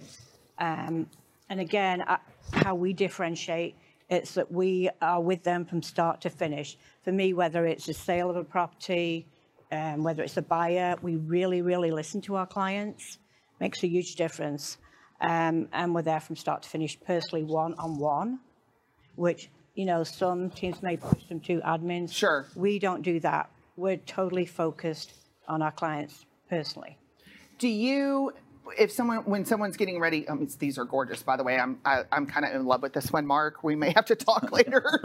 Um, 0.59 1.09
and 1.49 1.61
again, 1.61 2.03
I, 2.03 2.19
how 2.53 2.75
we 2.75 2.93
differentiate, 2.93 3.77
it's 4.09 4.35
that 4.35 4.51
we 4.53 4.89
are 5.01 5.21
with 5.21 5.43
them 5.43 5.65
from 5.65 5.83
start 5.83 6.21
to 6.23 6.31
finish. 6.31 6.79
For 7.03 7.13
me, 7.13 7.33
whether 7.33 7.67
it's 7.67 7.89
a 7.89 7.95
sale 7.95 8.31
of 8.31 8.37
a 8.37 8.45
property, 8.45 9.27
um, 9.73 10.05
whether 10.05 10.23
it's 10.23 10.37
a 10.37 10.43
buyer, 10.43 10.97
we 11.03 11.17
really, 11.17 11.63
really 11.63 11.91
listen 11.91 12.21
to 12.23 12.37
our 12.37 12.47
clients. 12.47 13.19
Makes 13.61 13.83
a 13.83 13.89
huge 13.89 14.15
difference. 14.15 14.79
Um, 15.21 15.69
and 15.73 15.95
we're 15.95 16.03
there 16.03 16.21
from 16.21 16.37
start 16.37 16.63
to 16.63 16.69
finish, 16.69 16.99
personally, 17.01 17.43
one 17.43 17.75
on 17.75 17.99
one, 17.99 18.41
which, 19.17 19.51
you 19.75 19.87
know, 19.87 20.05
some 20.05 20.51
teams 20.51 20.83
may 20.83 20.97
push 20.97 21.25
them 21.29 21.41
to 21.41 21.61
admins. 21.61 22.13
Sure. 22.13 22.47
We 22.55 22.79
don't 22.79 23.03
do 23.03 23.19
that. 23.21 23.51
We're 23.77 23.97
totally 23.97 24.47
focused 24.47 25.15
on 25.49 25.63
our 25.63 25.73
clients 25.73 26.27
personally. 26.49 26.99
Do 27.59 27.69
you, 27.69 28.33
if 28.79 28.91
someone, 28.93 29.19
when 29.25 29.45
someone's 29.45 29.77
getting 29.77 29.99
ready, 30.01 30.27
um, 30.29 30.39
I 30.39 30.41
mean, 30.41 30.51
these 30.59 30.79
are 30.79 30.85
gorgeous, 30.85 31.23
by 31.23 31.37
the 31.37 31.45
way. 31.45 31.59
I'm, 31.59 31.79
I, 31.85 32.05
I'm 32.13 32.27
kind 32.27 32.45
of 32.45 32.55
in 32.55 32.67
love 32.67 32.83
with 32.83 32.93
this 32.93 33.13
one, 33.13 33.27
Mark. 33.27 33.63
We 33.63 33.77
may 33.77 33.93
have 33.93 34.07
to 34.07 34.17
talk 34.17 34.53
later. 34.57 35.01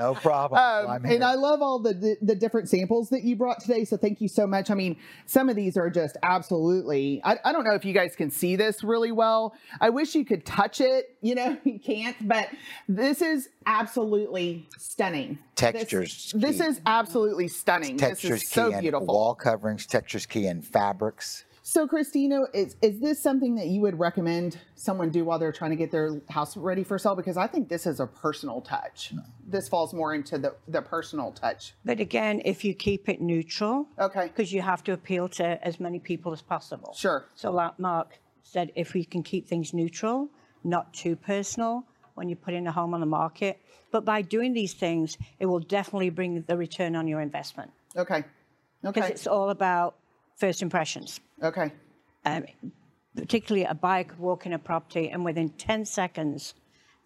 No 0.00 0.14
problem. 0.14 0.58
Um, 0.60 1.04
and 1.04 1.22
I 1.22 1.34
love 1.34 1.60
all 1.60 1.78
the, 1.78 1.92
the 1.92 2.16
the 2.22 2.34
different 2.34 2.68
samples 2.68 3.10
that 3.10 3.22
you 3.22 3.36
brought 3.36 3.60
today. 3.60 3.84
So 3.84 3.96
thank 3.96 4.20
you 4.20 4.28
so 4.28 4.46
much. 4.46 4.70
I 4.70 4.74
mean, 4.74 4.96
some 5.26 5.48
of 5.50 5.56
these 5.56 5.76
are 5.76 5.90
just 5.90 6.16
absolutely. 6.22 7.20
I, 7.22 7.38
I 7.44 7.52
don't 7.52 7.64
know 7.64 7.74
if 7.74 7.84
you 7.84 7.92
guys 7.92 8.16
can 8.16 8.30
see 8.30 8.56
this 8.56 8.82
really 8.82 9.12
well. 9.12 9.54
I 9.80 9.90
wish 9.90 10.14
you 10.14 10.24
could 10.24 10.46
touch 10.46 10.80
it. 10.80 11.16
You 11.20 11.34
know, 11.34 11.58
you 11.64 11.78
can't. 11.78 12.16
But 12.26 12.48
this 12.88 13.20
is 13.22 13.48
absolutely 13.66 14.66
stunning. 14.78 15.38
Textures 15.54 16.32
This, 16.34 16.58
key. 16.58 16.64
is 16.64 16.80
absolutely 16.86 17.48
stunning. 17.48 17.98
textures 17.98 18.30
this 18.30 18.42
is 18.44 18.48
so 18.48 18.80
beautiful. 18.80 19.06
wall 19.06 19.34
coverings, 19.34 19.86
textures 19.86 20.24
key 20.26 20.46
and 20.46 20.64
fabrics. 20.64 21.44
So, 21.70 21.86
Christina, 21.86 22.46
is, 22.52 22.74
is 22.82 22.98
this 22.98 23.22
something 23.22 23.54
that 23.54 23.68
you 23.68 23.80
would 23.82 23.96
recommend 23.96 24.58
someone 24.74 25.10
do 25.10 25.24
while 25.24 25.38
they're 25.38 25.52
trying 25.52 25.70
to 25.70 25.76
get 25.76 25.92
their 25.92 26.20
house 26.28 26.56
ready 26.56 26.82
for 26.82 26.98
sale? 26.98 27.14
Because 27.14 27.36
I 27.36 27.46
think 27.46 27.68
this 27.68 27.86
is 27.86 28.00
a 28.00 28.08
personal 28.08 28.60
touch. 28.60 29.12
This 29.46 29.68
falls 29.68 29.94
more 29.94 30.12
into 30.12 30.36
the, 30.36 30.56
the 30.66 30.82
personal 30.82 31.30
touch. 31.30 31.74
But 31.84 32.00
again, 32.00 32.42
if 32.44 32.64
you 32.64 32.74
keep 32.74 33.08
it 33.08 33.20
neutral, 33.20 33.86
Okay. 34.00 34.26
because 34.26 34.52
you 34.52 34.62
have 34.62 34.82
to 34.82 34.92
appeal 34.94 35.28
to 35.28 35.64
as 35.64 35.78
many 35.78 36.00
people 36.00 36.32
as 36.32 36.42
possible. 36.42 36.92
Sure. 36.92 37.26
So, 37.36 37.52
like 37.52 37.78
Mark 37.78 38.18
said, 38.42 38.72
if 38.74 38.92
we 38.92 39.04
can 39.04 39.22
keep 39.22 39.46
things 39.46 39.72
neutral, 39.72 40.28
not 40.64 40.92
too 40.92 41.14
personal 41.14 41.84
when 42.14 42.28
you're 42.28 42.34
putting 42.34 42.66
a 42.66 42.72
home 42.72 42.94
on 42.94 43.00
the 43.00 43.06
market, 43.06 43.60
but 43.92 44.04
by 44.04 44.22
doing 44.22 44.54
these 44.54 44.74
things, 44.74 45.16
it 45.38 45.46
will 45.46 45.60
definitely 45.60 46.10
bring 46.10 46.42
the 46.48 46.56
return 46.56 46.96
on 46.96 47.06
your 47.06 47.20
investment 47.20 47.70
Okay. 47.96 48.24
Okay. 48.84 49.00
because 49.00 49.10
it's 49.10 49.28
all 49.28 49.50
about 49.50 49.94
first 50.40 50.62
impressions. 50.62 51.20
Okay. 51.42 51.70
Um, 52.24 52.44
particularly 53.14 53.64
a 53.66 53.74
buyer 53.74 54.04
could 54.04 54.18
walk 54.18 54.46
in 54.46 54.52
a 54.52 54.58
property 54.58 55.10
and 55.10 55.24
within 55.24 55.50
10 55.50 55.84
seconds, 55.84 56.54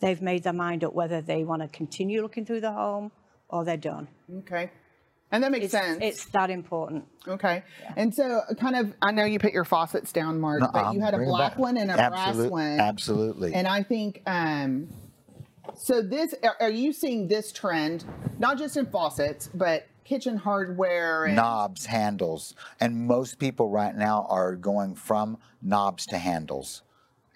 they've 0.00 0.22
made 0.22 0.44
their 0.44 0.52
mind 0.52 0.84
up 0.84 0.94
whether 0.94 1.20
they 1.20 1.44
want 1.44 1.60
to 1.62 1.68
continue 1.68 2.22
looking 2.22 2.46
through 2.46 2.60
the 2.60 2.72
home 2.72 3.10
or 3.48 3.64
they're 3.64 3.76
done. 3.76 4.08
Okay. 4.40 4.70
And 5.32 5.42
that 5.42 5.50
makes 5.50 5.64
It's, 5.64 5.72
sense. 5.72 5.98
it's 6.00 6.24
that 6.26 6.48
important. 6.50 7.04
Okay. 7.26 7.64
And 7.96 8.14
so, 8.14 8.42
kind 8.60 8.76
of, 8.76 8.94
I 9.02 9.10
know 9.10 9.24
you 9.24 9.40
put 9.40 9.52
your 9.52 9.64
faucets 9.64 10.12
down, 10.12 10.38
Mark, 10.40 10.60
but 10.72 10.94
you 10.94 11.00
had 11.00 11.14
a 11.14 11.18
black 11.18 11.58
one 11.58 11.76
and 11.76 11.90
a 11.90 11.94
Absolute- 11.94 12.34
brass 12.36 12.50
one. 12.50 12.80
Absolutely. 12.80 13.54
And 13.54 13.66
I 13.66 13.82
think, 13.82 14.22
um, 14.26 14.88
so 15.76 16.02
this, 16.02 16.34
are- 16.44 16.56
are 16.60 16.70
you 16.70 16.92
seeing 16.92 17.26
this 17.26 17.50
trend, 17.50 18.04
not 18.38 18.58
just 18.58 18.76
in 18.76 18.86
faucets, 18.86 19.48
but 19.52 19.86
kitchen 20.04 20.36
hardware? 20.36 21.24
And, 21.24 21.36
knobs, 21.36 21.86
handles, 21.86 22.54
and 22.80 23.06
most 23.06 23.38
people 23.38 23.70
right 23.70 23.94
now 23.96 24.26
are 24.28 24.54
going 24.54 24.94
from 24.94 25.38
knobs 25.62 26.06
to 26.06 26.18
handles 26.18 26.82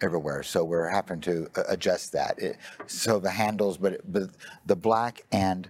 everywhere. 0.00 0.42
So 0.42 0.64
we're 0.64 0.88
having 0.88 1.20
to 1.22 1.48
uh, 1.56 1.62
adjust 1.68 2.12
that. 2.12 2.38
It, 2.38 2.56
so 2.86 3.18
the 3.18 3.30
handles, 3.30 3.78
but 3.78 4.00
but 4.10 4.30
the 4.66 4.76
black 4.76 5.24
and 5.32 5.68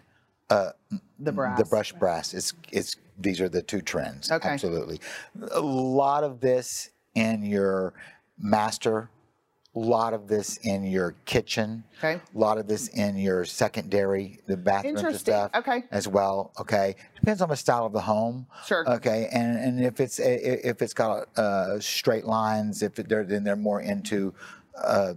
uh, 0.51 0.71
The 1.19 1.33
brass. 1.33 1.59
the 1.59 1.65
brush 1.65 1.93
brass 1.93 2.35
It's 2.35 2.53
is 2.73 2.97
these 3.19 3.41
are 3.41 3.49
the 3.49 3.63
two 3.63 3.81
trends. 3.81 4.31
Okay. 4.31 4.49
Absolutely. 4.49 5.01
A 5.53 5.61
lot 5.61 6.25
of 6.25 6.41
this 6.41 6.91
in 7.15 7.43
your 7.45 7.95
master. 8.39 9.11
A 9.79 9.87
lot 9.89 10.13
of 10.13 10.27
this 10.27 10.57
in 10.59 10.83
your 10.83 11.15
kitchen. 11.25 11.85
Okay. 11.99 12.15
A 12.35 12.39
lot 12.39 12.59
of 12.59 12.67
this 12.67 12.89
in 12.89 13.17
your 13.17 13.45
secondary, 13.45 14.41
the 14.47 14.57
bathrooms 14.57 14.99
and 15.01 15.07
Interesting. 15.07 15.35
stuff 15.35 15.51
Okay. 15.55 15.85
as 15.93 16.09
well. 16.09 16.53
Okay, 16.59 16.97
depends 17.15 17.41
on 17.41 17.49
the 17.49 17.57
style 17.57 17.87
of 17.87 17.93
the 17.93 18.01
home. 18.01 18.47
Sure. 18.67 18.89
Okay, 18.97 19.29
and 19.33 19.57
and 19.57 19.81
if 19.85 20.01
it's 20.01 20.19
a- 20.19 20.69
if 20.69 20.83
it's 20.83 20.95
got 20.95 21.29
uh, 21.39 21.79
straight 21.79 22.25
lines, 22.25 22.83
if 22.83 22.97
they're 22.97 23.23
then 23.25 23.45
they're 23.45 23.55
more 23.57 23.81
into 23.81 24.35
uh, 24.77 25.15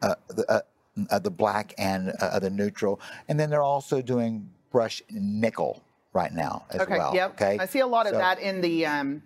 uh, 0.00 0.14
the, 0.28 0.44
uh, 0.48 0.60
uh, 1.10 1.18
the 1.18 1.30
black 1.30 1.74
and 1.76 2.10
uh, 2.20 2.38
the 2.38 2.50
neutral, 2.50 3.00
and 3.28 3.38
then 3.40 3.50
they're 3.50 3.62
also 3.62 4.00
doing 4.00 4.48
brush 4.70 5.02
nickel 5.10 5.82
right 6.12 6.32
now 6.32 6.64
as 6.70 6.82
Okay. 6.82 6.98
well. 6.98 7.14
Yep. 7.14 7.30
Okay, 7.32 7.58
I 7.58 7.66
see 7.66 7.80
a 7.80 7.86
lot 7.86 8.06
of 8.06 8.12
that 8.12 8.38
in 8.38 8.60
the, 8.60 8.84
um, 8.86 9.22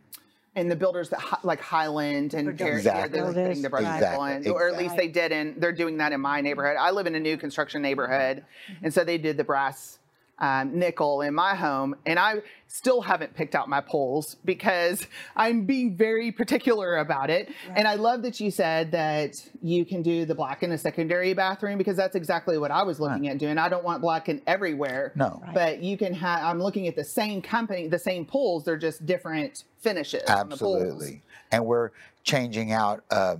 in 0.57 0.69
the 0.69 0.75
builders 0.77 1.11
that 1.11 1.21
like 1.45 1.61
Highland 1.61 2.35
and 2.35 2.59
Fair- 2.59 2.69
yeah, 2.71 2.77
Exactly. 2.77 3.21
they're 3.21 3.33
putting 3.33 3.63
the 3.63 3.71
brush 3.71 3.83
Exactly. 3.83 4.49
on, 4.49 4.49
or 4.49 4.67
at 4.69 4.77
least 4.79 4.97
they 4.97 5.07
did 5.07 5.31
in. 5.31 5.55
They're 5.59 5.71
doing 5.73 5.99
that 5.99 6.13
in 6.13 6.21
my 6.21 6.41
neighborhood. 6.41 6.77
I 6.81 6.91
live 6.91 7.07
in 7.07 7.15
a 7.15 7.21
new 7.21 7.37
construction 7.37 7.83
neighborhood, 7.83 8.43
and 8.83 8.93
so 8.93 9.05
they 9.05 9.19
did 9.19 9.37
the 9.37 9.45
brass 9.45 9.99
um, 10.39 10.79
nickel 10.79 11.23
in 11.23 11.35
my 11.35 11.55
home, 11.55 11.97
and 12.05 12.19
I 12.19 12.43
still 12.69 13.01
haven't 13.01 13.35
picked 13.35 13.55
out 13.55 13.69
my 13.69 13.81
poles 13.81 14.37
because 14.45 15.07
I'm 15.35 15.65
being 15.65 15.97
very 15.97 16.31
particular 16.31 16.99
about 16.99 17.31
it. 17.31 17.51
And 17.75 17.89
I 17.89 17.95
love 17.95 18.23
that 18.23 18.39
you 18.39 18.51
said 18.51 18.93
that 18.93 19.37
you 19.63 19.85
can 19.85 20.03
do 20.03 20.27
the 20.27 20.35
black 20.35 20.63
in 20.63 20.73
a 20.73 20.79
secondary 20.79 21.33
bathroom 21.33 21.79
because 21.79 21.97
that's 21.97 22.17
exactly 22.17 22.59
what 22.59 22.71
I 22.71 22.83
was 22.83 23.01
looking 23.01 23.29
at 23.29 23.39
doing. 23.39 23.57
I 23.57 23.69
don't 23.69 23.85
want 23.85 24.03
black 24.03 24.29
in 24.29 24.43
everywhere. 24.47 25.13
No. 25.15 25.41
Right. 25.43 25.55
but 25.55 25.83
you 25.83 25.97
can 25.97 26.13
have. 26.15 26.45
I'm 26.45 26.61
looking 26.61 26.87
at 26.87 26.97
the 26.97 27.05
same 27.05 27.41
company, 27.41 27.89
the 27.89 27.99
same 27.99 28.27
pools. 28.27 28.65
They're 28.65 28.77
just 28.77 29.07
different 29.07 29.65
finishes. 29.79 30.23
on 30.25 30.49
the 30.51 30.57
pools. 30.57 30.83
Absolutely. 30.83 31.23
And 31.53 31.65
we're 31.65 31.91
changing 32.25 32.73
out 32.73 33.05
uh, 33.11 33.37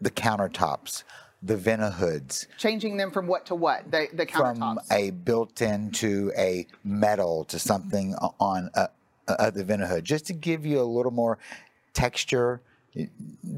the 0.00 0.10
countertops, 0.10 1.04
the 1.42 1.56
Vena 1.56 1.90
hoods, 1.90 2.46
Changing 2.58 2.96
them 2.96 3.10
from 3.10 3.26
what 3.26 3.46
to 3.46 3.54
what? 3.54 3.90
The 3.90 4.08
the 4.12 4.26
from 4.26 4.80
a 4.90 5.10
built-in 5.10 5.90
to 5.92 6.32
a 6.36 6.66
metal 6.84 7.44
to 7.44 7.58
something 7.58 8.14
on 8.40 8.70
uh, 8.74 8.86
uh, 9.28 9.50
the 9.50 9.64
Vena 9.64 9.86
hood, 9.86 10.04
just 10.04 10.26
to 10.26 10.32
give 10.32 10.64
you 10.64 10.80
a 10.80 10.84
little 10.84 11.12
more 11.12 11.38
texture, 11.92 12.60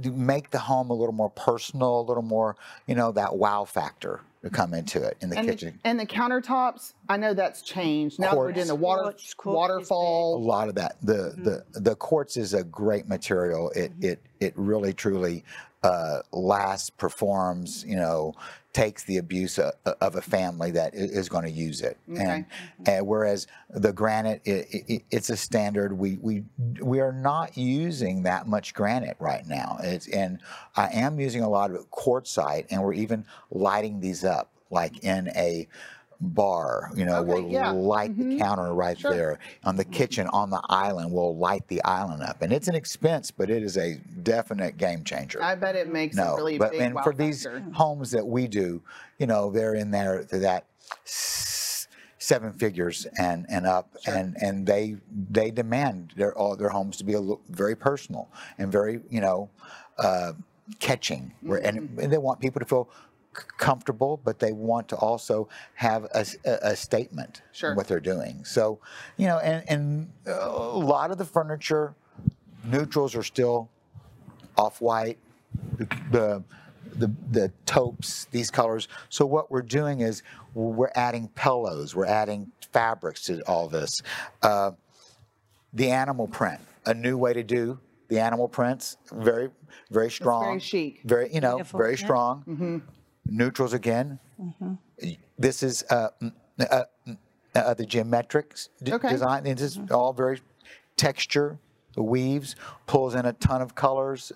make 0.04 0.50
the 0.50 0.58
home 0.58 0.90
a 0.90 0.94
little 0.94 1.14
more 1.14 1.30
personal, 1.30 2.00
a 2.00 2.02
little 2.02 2.22
more, 2.22 2.56
you 2.86 2.94
know, 2.94 3.12
that 3.12 3.36
wow 3.36 3.64
factor 3.64 4.20
to 4.42 4.50
come 4.50 4.72
into 4.72 5.02
it 5.02 5.16
in 5.20 5.30
the 5.30 5.38
and, 5.38 5.48
the, 5.48 5.52
kitchen. 5.52 5.80
and 5.84 5.98
the 5.98 6.06
countertops, 6.06 6.94
I 7.08 7.16
know 7.16 7.34
that's 7.34 7.62
changed. 7.62 8.18
Now 8.18 8.30
that 8.30 8.38
we're 8.38 8.52
doing 8.52 8.68
the 8.68 8.74
water 8.74 9.02
Quartz, 9.02 9.34
quartz 9.34 9.84
is 9.84 9.90
a 9.90 9.94
lot 9.94 10.68
of 10.68 10.76
that. 10.76 10.96
The 11.02 11.64
the 11.72 11.80
the 11.80 11.96
quartz 11.96 12.36
is 12.36 12.54
a 12.54 12.64
great 12.64 13.08
material. 13.08 13.70
It 13.70 13.92
it 14.00 14.22
it 14.40 14.52
really 14.56 14.92
truly 14.92 15.44
uh, 15.82 16.20
lasts, 16.32 16.90
performs. 16.90 17.84
You 17.86 17.96
know, 17.96 18.34
takes 18.72 19.04
the 19.04 19.16
abuse 19.16 19.58
of, 19.58 19.72
of 20.00 20.14
a 20.14 20.20
family 20.20 20.70
that 20.70 20.94
is 20.94 21.28
going 21.28 21.44
to 21.44 21.50
use 21.50 21.80
it. 21.80 21.98
And, 22.06 22.44
mm-hmm. 22.44 22.82
and 22.86 23.06
whereas 23.06 23.46
the 23.70 23.92
granite, 23.92 24.40
it, 24.44 24.68
it, 24.70 25.02
it's 25.10 25.30
a 25.30 25.36
standard. 25.36 25.92
We 25.92 26.18
we 26.20 26.44
we 26.80 27.00
are 27.00 27.12
not 27.12 27.56
using 27.56 28.22
that 28.22 28.46
much 28.46 28.74
granite 28.74 29.16
right 29.18 29.46
now. 29.46 29.78
It's 29.82 30.08
and 30.08 30.40
I 30.76 30.88
am 30.92 31.18
using 31.18 31.42
a 31.42 31.48
lot 31.48 31.70
of 31.70 31.90
quartzite, 31.90 32.66
and 32.70 32.82
we're 32.82 32.94
even 32.94 33.24
lighting 33.50 34.00
these 34.00 34.24
up 34.24 34.52
like 34.70 35.02
in 35.02 35.28
a 35.28 35.66
bar. 36.20 36.90
You 36.96 37.04
know, 37.04 37.18
Okay, 37.18 37.28
we'll 37.42 37.50
yeah. 37.50 37.70
light 37.70 38.16
the 38.18 38.38
counter 38.38 38.74
right 38.74 38.98
Sure. 38.98 39.12
there 39.14 39.38
on 39.64 39.76
the 39.76 39.84
kitchen 39.84 40.26
on 40.28 40.50
the 40.50 40.60
island. 40.68 41.12
We'll 41.12 41.36
light 41.36 41.66
the 41.68 41.82
island 41.84 42.22
up, 42.22 42.42
and 42.42 42.52
it's 42.52 42.68
an 42.68 42.74
expense, 42.74 43.30
but 43.30 43.50
it 43.50 43.62
is 43.62 43.76
a 43.76 43.94
definite 44.22 44.76
game 44.76 45.04
changer. 45.04 45.42
I 45.42 45.54
bet 45.54 45.76
it 45.76 45.92
makes 45.92 46.16
a 46.16 46.24
no, 46.24 46.36
really 46.36 46.58
but 46.58 46.72
big 46.72 46.80
and 46.80 46.94
wow 46.94 47.02
for 47.02 47.12
these 47.14 47.46
homes 47.74 48.10
that 48.10 48.26
we 48.26 48.48
do, 48.48 48.82
you 49.18 49.26
know, 49.26 49.50
they're 49.50 49.74
in 49.74 49.90
there 49.90 50.24
to 50.24 50.38
that 50.40 50.64
seven 51.04 52.52
figures 52.52 53.06
and 53.18 53.46
and 53.48 53.66
up, 53.66 53.96
and 54.06 54.36
and 54.42 54.66
they 54.66 54.96
they 55.30 55.50
demand 55.50 56.12
their 56.16 56.36
all 56.36 56.56
their 56.56 56.68
homes 56.70 56.96
to 56.96 57.04
be 57.04 57.14
a 57.14 57.22
very 57.48 57.76
personal 57.76 58.28
and 58.58 58.72
very 58.72 59.00
you 59.08 59.20
know 59.20 59.48
uh, 59.98 60.32
catching, 60.80 61.32
and, 61.42 61.52
Mm-hmm. 61.52 62.00
and 62.00 62.12
they 62.12 62.18
want 62.18 62.40
people 62.40 62.60
to 62.60 62.66
feel 62.66 62.88
comfortable, 63.58 64.20
but 64.24 64.38
they 64.38 64.52
want 64.52 64.88
to 64.88 64.96
also 64.96 65.48
have 65.74 66.04
a 66.44 66.74
statement 66.76 67.42
Sure. 67.52 67.70
in 67.70 67.76
what 67.76 67.86
they're 67.88 68.00
doing. 68.00 68.44
So, 68.44 68.78
you 69.16 69.26
know, 69.26 69.38
and, 69.38 69.64
and 69.68 70.10
a 70.26 70.48
lot 70.50 71.10
of 71.10 71.18
the 71.18 71.24
furniture, 71.24 71.94
neutrals 72.64 73.14
are 73.14 73.22
still 73.22 73.68
off-white, 74.56 75.18
the, 75.76 75.84
the 76.10 76.42
the 76.96 77.12
the 77.30 77.52
taupes, 77.64 78.26
these 78.32 78.50
colors. 78.50 78.88
So 79.08 79.24
what 79.24 79.50
we're 79.50 79.62
doing 79.62 80.00
is 80.00 80.22
we're 80.54 80.90
adding 80.94 81.28
pillows, 81.34 81.94
we're 81.94 82.06
adding 82.06 82.50
fabrics 82.72 83.22
to 83.24 83.40
all 83.46 83.68
this. 83.68 83.90
Uh, 84.42 84.72
the 85.72 85.90
animal 85.90 86.26
print, 86.26 86.60
a 86.86 86.94
new 86.94 87.16
way 87.16 87.32
to 87.34 87.42
do 87.44 87.78
the 88.08 88.18
animal 88.18 88.48
prints, 88.48 88.96
very 89.12 89.50
very 89.90 90.10
strong, 90.10 90.58
chic. 90.58 91.00
very 91.04 91.32
you 91.32 91.40
know 91.40 91.56
Beautiful, 91.56 91.78
very 91.78 91.92
yeah. 91.94 92.04
strong. 92.04 92.82
Neutrals 93.28 93.72
again. 93.72 94.18
This 95.38 95.62
is 95.62 95.84
uh, 95.90 96.08
uh, 96.58 96.84
uh, 97.54 97.74
the 97.74 97.86
geometrics 97.86 98.68
d- 98.82 98.92
Okay. 98.94 99.08
design. 99.10 99.44
This 99.44 99.60
is 99.60 99.78
all 99.90 100.12
very 100.12 100.40
texture. 100.96 101.58
The 101.94 102.02
weaves 102.02 102.56
pulls 102.86 103.14
in 103.14 103.26
a 103.26 103.32
ton 103.34 103.60
of 103.62 103.74
colors. 103.74 104.32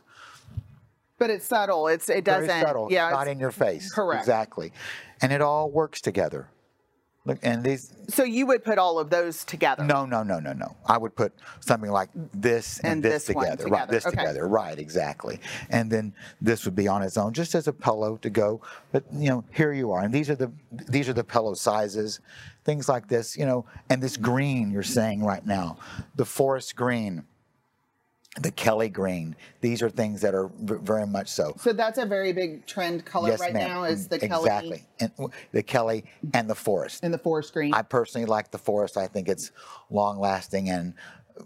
But 1.19 1.31
it's 1.31 1.47
subtle. 1.47 1.87
It's 1.89 2.09
it 2.09 2.25
doesn't. 2.25 2.49
Very 2.49 2.61
subtle. 2.63 2.89
Yeah. 2.91 3.11
not 3.11 3.23
it's- 3.23 3.33
in 3.33 3.41
your 3.41 3.53
face. 3.53 3.93
correct. 3.93 4.23
Exactly, 4.23 4.73
and 5.21 5.33
it 5.33 5.41
all 5.41 5.71
works 5.71 6.01
together. 6.01 6.49
Look, 7.25 7.39
and 7.43 7.63
these. 7.63 7.93
so 8.09 8.25
you 8.25 8.47
would 8.47 8.65
put 8.65 8.79
all 8.79 8.99
of 8.99 9.09
those 9.09 9.45
together. 9.45 9.85
No, 9.85 10.05
no, 10.05 10.25
no, 10.25 10.41
no, 10.41 10.53
no. 10.53 10.75
I 10.87 10.99
would 10.99 11.15
put 11.15 11.33
something 11.61 11.91
like 11.91 12.11
this 12.15 12.81
and, 12.81 12.95
And 12.95 13.03
this, 13.03 13.27
this 13.27 13.37
one 13.37 13.47
together. 13.51 13.69
Right, 13.71 13.89
this 13.89 14.07
Okay. 14.07 14.17
together. 14.17 14.49
Right, 14.49 14.77
exactly. 14.77 15.39
And 15.71 15.89
then 15.89 16.15
this 16.41 16.65
would 16.65 16.75
be 16.75 16.89
on 16.89 17.03
its 17.03 17.17
own, 17.17 17.33
just 17.33 17.55
as 17.55 17.69
a 17.69 17.73
pillow 17.73 18.17
to 18.17 18.31
go. 18.31 18.61
But 18.91 19.05
you 19.13 19.29
know, 19.29 19.45
here 19.53 19.73
you 19.73 19.93
are, 19.93 20.01
and 20.03 20.13
these 20.13 20.31
are 20.31 20.35
the 20.35 20.51
these 20.89 21.09
are 21.09 21.13
the 21.13 21.23
pillow 21.23 21.55
sizes, 21.55 22.19
things 22.65 22.89
like 22.89 23.07
this. 23.07 23.37
You 23.37 23.47
know, 23.47 23.67
and 23.89 24.03
this 24.03 24.17
green 24.17 24.73
you're 24.73 24.83
saying 24.83 25.23
right 25.25 25.47
now, 25.47 25.77
the 26.17 26.25
forest 26.25 26.75
green, 26.75 27.23
the 28.41 28.51
Kelly 28.51 28.89
green. 28.89 29.37
These 29.61 29.83
are 29.83 29.91
things 29.91 30.23
that 30.23 30.35
are 30.35 30.51
very 30.59 31.07
much 31.07 31.29
so. 31.29 31.55
So 31.59 31.73
that's 31.73 31.99
a 31.99 32.07
very 32.07 32.33
big 32.33 32.65
trend 32.67 33.05
color 33.05 33.31
yes, 33.31 33.41
right 33.41 33.53
now 33.53 33.85
is 33.85 34.09
the 34.09 34.17
exactly. 34.17 34.39
Kelly 34.39 34.85
Exactly. 35.01 35.27
the 35.53 35.63
Kelly 35.63 36.05
and 36.33 36.49
the 36.49 36.55
forest. 36.55 37.05
and 37.05 37.13
the 37.13 37.19
forest 37.19 37.53
green. 37.53 37.75
I 37.75 37.83
personally 37.83 38.27
like 38.27 38.51
the 38.51 38.59
forest. 38.59 38.97
I 38.97 39.07
think 39.07 39.29
it's 39.29 39.51
long 39.91 40.19
lasting 40.19 40.71
and 40.71 40.95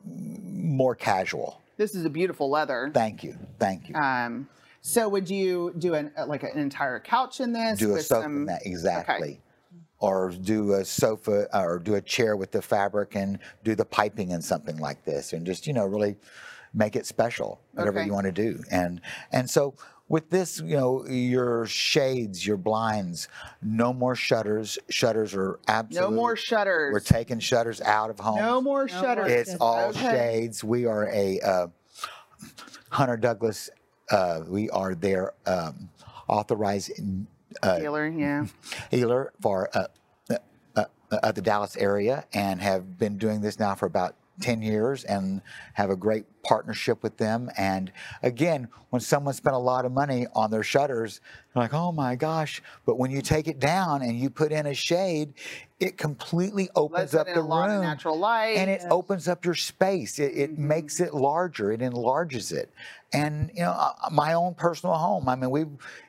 more 0.04 0.94
casual. 0.94 1.60
This 1.76 1.94
is 1.94 2.04
a 2.04 2.10
beautiful 2.10 2.48
leather. 2.48 2.90
Thank 2.94 3.24
you, 3.24 3.36
thank 3.58 3.88
you. 3.88 3.96
Um, 3.96 4.48
so 4.80 5.08
would 5.08 5.28
you 5.28 5.74
do 5.78 5.94
an 5.94 6.12
uh, 6.16 6.26
like 6.26 6.44
an 6.44 6.56
entire 6.56 7.00
couch 7.00 7.40
in 7.40 7.52
this? 7.52 7.80
do 7.80 7.96
a 7.96 8.00
sofa 8.02 8.22
some- 8.22 8.36
in 8.36 8.46
that 8.46 8.64
exactly. 8.64 9.40
Or 9.98 10.30
do 10.30 10.74
a 10.74 10.84
sofa 10.84 11.48
or 11.58 11.78
do 11.78 11.94
a 11.94 12.02
chair 12.02 12.36
with 12.36 12.52
the 12.52 12.60
fabric 12.60 13.16
and 13.16 13.38
do 13.64 13.74
the 13.74 13.86
piping 13.86 14.30
in 14.30 14.42
something 14.42 14.76
like 14.76 15.06
this 15.06 15.32
and 15.32 15.46
just, 15.46 15.66
you 15.66 15.72
know, 15.72 15.86
really 15.86 16.16
make 16.76 16.94
it 16.94 17.06
special, 17.06 17.60
whatever 17.72 17.98
Okay. 17.98 18.06
you 18.06 18.12
want 18.12 18.26
to 18.26 18.32
do. 18.32 18.62
And 18.70 19.00
and 19.32 19.50
so 19.50 19.74
with 20.08 20.30
this, 20.30 20.60
you 20.60 20.76
know, 20.76 21.04
your 21.08 21.66
shades, 21.66 22.46
your 22.46 22.56
blinds, 22.56 23.26
no 23.60 23.92
more 23.92 24.14
shutters. 24.14 24.78
Shutters 24.88 25.34
are 25.34 25.58
absolutely 25.66 26.14
No 26.14 26.22
more 26.22 26.36
shutters. 26.36 26.92
We're 26.92 27.00
taking 27.00 27.40
shutters 27.40 27.80
out 27.80 28.10
of 28.10 28.20
homes. 28.20 28.38
no 28.42 28.60
more 28.60 28.86
shutters. 28.86 29.32
It's 29.32 29.56
all 29.60 29.88
Okay. 29.88 30.00
shades. 30.12 30.62
We 30.62 30.86
are 30.86 31.08
a 31.08 31.40
uh, 31.40 31.66
Hunter 32.90 33.16
Douglas. 33.16 33.70
Uh, 34.10 34.42
we 34.46 34.70
are 34.70 34.94
their 34.94 35.32
um, 35.46 35.88
authorized 36.28 36.92
uh, 37.62 37.78
Dealer, 37.80 38.06
yeah. 38.08 38.46
healer 38.92 39.32
for 39.40 39.68
uh, 39.74 39.86
uh, 40.30 40.36
uh, 40.76 40.84
uh, 41.10 41.32
the 41.32 41.42
Dallas 41.42 41.76
area 41.76 42.24
and 42.32 42.60
have 42.60 42.96
been 42.98 43.16
doing 43.18 43.40
this 43.40 43.58
now 43.58 43.74
for 43.74 43.86
about 43.86 44.14
10 44.40 44.62
years 44.62 45.04
and 45.04 45.40
have 45.74 45.90
a 45.90 45.96
great 45.96 46.24
partnership 46.42 47.02
with 47.02 47.16
them. 47.16 47.50
And 47.56 47.92
again, 48.22 48.68
when 48.90 49.00
someone 49.00 49.34
spent 49.34 49.56
a 49.56 49.58
lot 49.58 49.84
of 49.84 49.92
money 49.92 50.26
on 50.34 50.50
their 50.50 50.62
shutters, 50.62 51.20
they're 51.54 51.62
like, 51.64 51.74
oh 51.74 51.90
my 51.92 52.14
gosh. 52.14 52.62
But 52.84 52.98
when 52.98 53.10
you 53.10 53.20
take 53.22 53.48
it 53.48 53.58
down 53.58 54.02
and 54.02 54.18
you 54.18 54.30
put 54.30 54.52
in 54.52 54.66
a 54.66 54.74
shade, 54.74 55.34
it 55.80 55.98
completely 55.98 56.68
opens 56.76 57.12
Lets 57.12 57.28
up 57.28 57.34
the 57.34 57.40
a 57.40 57.42
lot 57.42 57.68
of 57.68 57.76
room. 57.76 57.84
natural 57.84 58.18
light. 58.18 58.56
And 58.56 58.70
it 58.70 58.82
opens 58.90 59.26
up 59.28 59.44
your 59.44 59.54
space. 59.54 60.18
It, 60.18 60.32
it 60.36 60.52
Mm-hmm. 60.52 60.68
makes 60.68 61.00
it 61.00 61.12
larger. 61.14 61.72
It 61.72 61.82
enlarges 61.82 62.52
it. 62.52 62.70
And 63.12 63.50
you 63.54 63.62
know, 63.62 63.70
uh, 63.72 63.92
my 64.12 64.32
own 64.34 64.54
personal 64.54 64.94
home. 64.96 65.28
I 65.28 65.36
mean, 65.36 65.50
we. 65.50 65.64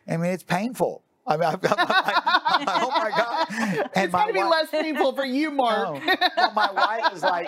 I 0.07 0.17
mean, 0.17 0.31
it's 0.31 0.43
painful. 0.43 1.03
I 1.27 1.35
mean, 1.37 1.43
I've 1.49 1.61
got 1.61 1.77
my, 1.77 1.85
my- 1.85 2.63
oh 2.81 2.89
my 2.89 3.09
god! 3.15 3.47
And 3.95 4.05
it's 4.05 4.11
got 4.13 4.25
to 4.27 4.33
be 4.33 4.39
wife- 4.39 4.49
less 4.49 4.69
painful 4.71 5.13
for 5.13 5.25
you, 5.25 5.51
Mark. 5.51 6.03
no. 6.05 6.15
Well, 6.37 6.51
my 6.53 6.71
wife 6.71 7.13
is 7.13 7.21
like, 7.23 7.47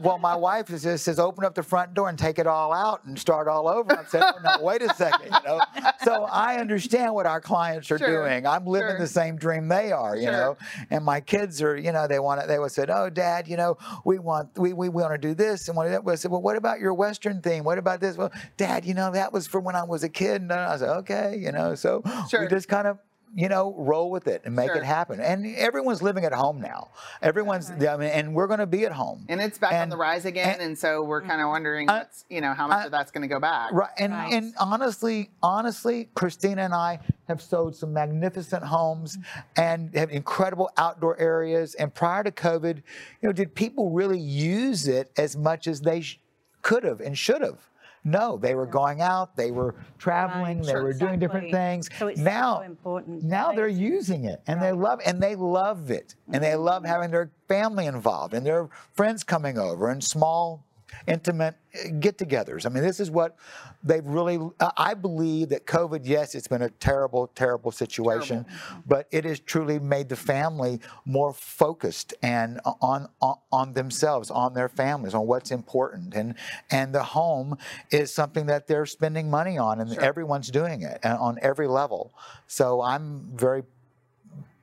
well, 0.00 0.18
my 0.18 0.34
wife 0.34 0.70
is 0.70 0.82
just 0.82 1.04
says, 1.04 1.18
open 1.18 1.44
up 1.44 1.54
the 1.54 1.62
front 1.62 1.94
door 1.94 2.08
and 2.08 2.18
take 2.18 2.38
it 2.38 2.46
all 2.46 2.72
out 2.72 3.04
and 3.04 3.18
start 3.18 3.46
all 3.48 3.68
over. 3.68 3.92
I 3.98 4.04
said, 4.04 4.22
oh, 4.24 4.38
no, 4.42 4.64
wait 4.64 4.82
a 4.82 4.92
second, 4.94 5.26
you 5.26 5.38
know. 5.46 5.60
So 6.04 6.24
I 6.24 6.56
understand 6.56 7.14
what 7.14 7.26
our 7.26 7.40
clients 7.40 7.90
are 7.90 7.98
Sure, 7.98 8.26
doing. 8.28 8.46
I'm 8.46 8.64
living 8.66 8.90
sure. 8.92 8.98
the 8.98 9.06
same 9.06 9.36
dream 9.36 9.68
they 9.68 9.92
are, 9.92 10.16
you 10.16 10.22
Sure. 10.24 10.32
know. 10.32 10.56
And 10.90 11.04
my 11.04 11.20
kids 11.20 11.60
are, 11.62 11.76
you 11.76 11.92
know, 11.92 12.06
they 12.08 12.18
want 12.18 12.40
to. 12.40 12.46
They 12.46 12.58
would 12.58 12.72
said, 12.72 12.90
oh, 12.90 13.10
Dad, 13.10 13.46
you 13.48 13.56
know, 13.56 13.76
we 14.04 14.18
want 14.18 14.56
we 14.58 14.72
we 14.72 14.88
want 14.88 15.12
to 15.12 15.18
do 15.18 15.34
this 15.34 15.68
and 15.68 15.76
want 15.76 15.86
to 15.88 15.90
that. 15.90 16.08
I 16.10 16.14
said, 16.14 16.30
well, 16.30 16.42
what 16.42 16.56
about 16.56 16.80
your 16.80 16.94
Western 16.94 17.40
theme? 17.42 17.64
What 17.64 17.78
about 17.78 18.00
this? 18.00 18.16
Well, 18.16 18.32
Dad, 18.56 18.84
you 18.84 18.94
know, 18.94 19.10
that 19.12 19.32
was 19.32 19.46
from 19.46 19.64
when 19.64 19.76
I 19.76 19.84
was 19.84 20.02
a 20.04 20.08
kid. 20.08 20.40
And 20.42 20.52
I 20.52 20.76
said, 20.76 20.88
okay, 20.98 21.36
you 21.38 21.52
know. 21.52 21.74
So 21.74 22.02
we 22.32 22.46
just 22.48 22.68
kind 22.68 22.86
of 22.88 22.98
you 23.34 23.48
know, 23.48 23.74
roll 23.76 24.10
with 24.10 24.26
it 24.26 24.42
and 24.44 24.54
make 24.56 24.68
Sure. 24.68 24.76
it 24.76 24.84
happen. 24.84 25.20
And 25.20 25.54
everyone's 25.56 26.02
living 26.02 26.24
at 26.24 26.32
home 26.32 26.60
now. 26.60 26.90
Everyone's, 27.22 27.70
I 27.70 27.96
mean, 27.96 28.08
and 28.08 28.34
we're 28.34 28.46
going 28.48 28.58
to 28.60 28.66
be 28.66 28.84
at 28.84 28.92
home. 28.92 29.24
And 29.28 29.40
it's 29.40 29.58
back 29.58 29.72
on 29.74 29.88
the 29.88 29.96
rise 29.96 30.24
again, 30.24 30.54
and, 30.54 30.62
and- 30.62 30.78
so 30.78 31.02
we're 31.02 31.20
kind 31.20 31.34
of 31.34 31.38
mm-hmm. 31.44 31.50
wondering, 31.50 31.88
I- 31.90 31.98
what's, 31.98 32.24
you 32.28 32.40
know, 32.40 32.52
how 32.54 32.64
uh, 32.64 32.68
much 32.68 32.78
I- 32.78 32.84
of 32.86 32.90
that's 32.90 33.10
going 33.10 33.22
to 33.22 33.28
go 33.28 33.38
back. 33.40 33.72
Right, 33.72 33.90
and 33.98 34.12
Right. 34.12 34.32
and 34.32 34.54
honestly, 34.58 35.30
honestly, 35.42 36.08
Christina 36.14 36.62
and 36.62 36.74
I 36.74 36.98
have 37.28 37.40
sold 37.40 37.76
some 37.76 37.92
magnificent 37.92 38.64
homes 38.64 39.16
mm-hmm. 39.16 39.60
and 39.60 39.94
have 39.94 40.10
incredible 40.10 40.70
outdoor 40.76 41.18
areas. 41.18 41.74
And 41.76 41.94
prior 41.94 42.24
to 42.24 42.32
COVID, 42.32 42.76
you 42.76 42.82
know, 43.28 43.32
did 43.32 43.54
people 43.54 43.90
really 43.90 44.18
use 44.18 44.88
it 44.88 45.12
as 45.16 45.36
much 45.36 45.66
as 45.68 45.80
they 45.82 46.00
sh- 46.00 46.18
could 46.62 46.82
have 46.84 47.00
and 47.00 47.16
should 47.16 47.42
have? 47.42 47.69
No, 48.04 48.38
they 48.38 48.54
were 48.54 48.66
going 48.66 49.02
out, 49.02 49.36
they 49.36 49.50
were 49.50 49.74
traveling, 49.98 50.58
Right, 50.58 50.66
they 50.66 50.72
sure, 50.72 50.82
were 50.84 50.92
doing 50.92 51.18
different 51.18 51.50
things. 51.50 51.88
So 51.98 52.06
it's 52.08 52.18
so 52.18 52.24
now, 52.24 52.60
important. 52.62 53.22
now 53.22 53.52
they're 53.52 53.68
using 53.68 54.24
it 54.24 54.40
and 54.46 54.62
they 54.62 54.72
love 54.72 55.00
and 55.04 55.22
they 55.22 55.36
love 55.36 55.90
it 55.90 56.14
and 56.32 56.42
they 56.42 56.56
love 56.56 56.82
mm-hmm. 56.82 56.92
having 56.92 57.10
their 57.10 57.30
family 57.48 57.86
involved 57.86 58.32
and 58.32 58.46
their 58.46 58.68
friends 58.92 59.22
coming 59.22 59.58
over 59.58 59.90
and 59.90 60.02
small 60.02 60.64
intimate 61.06 61.54
uh, 61.74 61.88
get-togethers. 62.00 62.66
I 62.66 62.68
mean, 62.68 62.82
this 62.82 63.00
is 63.00 63.10
what 63.10 63.36
they've 63.82 64.04
really. 64.04 64.38
uh, 64.60 64.70
I 64.76 64.94
believe 64.94 65.48
that 65.50 65.66
COVID, 65.66 66.00
yes, 66.04 66.34
it's 66.34 66.48
been 66.48 66.62
a 66.62 66.70
terrible, 66.70 67.28
terrible 67.34 67.72
situation, 67.72 68.46
but 68.86 69.06
it 69.10 69.24
has 69.24 69.40
truly 69.40 69.78
made 69.78 70.08
the 70.08 70.16
family 70.16 70.80
more 71.04 71.32
focused 71.32 72.14
and 72.22 72.60
on, 72.80 73.08
on 73.20 73.36
on 73.52 73.72
themselves, 73.72 74.30
on 74.30 74.54
their 74.54 74.68
families, 74.68 75.14
on 75.14 75.26
what's 75.26 75.50
important, 75.50 76.14
and 76.14 76.34
and 76.70 76.94
the 76.94 77.02
home 77.02 77.56
is 77.90 78.12
something 78.12 78.46
that 78.46 78.66
they're 78.66 78.86
spending 78.86 79.30
money 79.30 79.58
on, 79.58 79.80
and 79.80 79.96
everyone's 79.98 80.50
doing 80.50 80.82
it 80.82 80.98
uh, 81.04 81.16
on 81.20 81.38
every 81.42 81.66
level. 81.66 82.12
So 82.46 82.82
I'm 82.82 83.30
very 83.34 83.62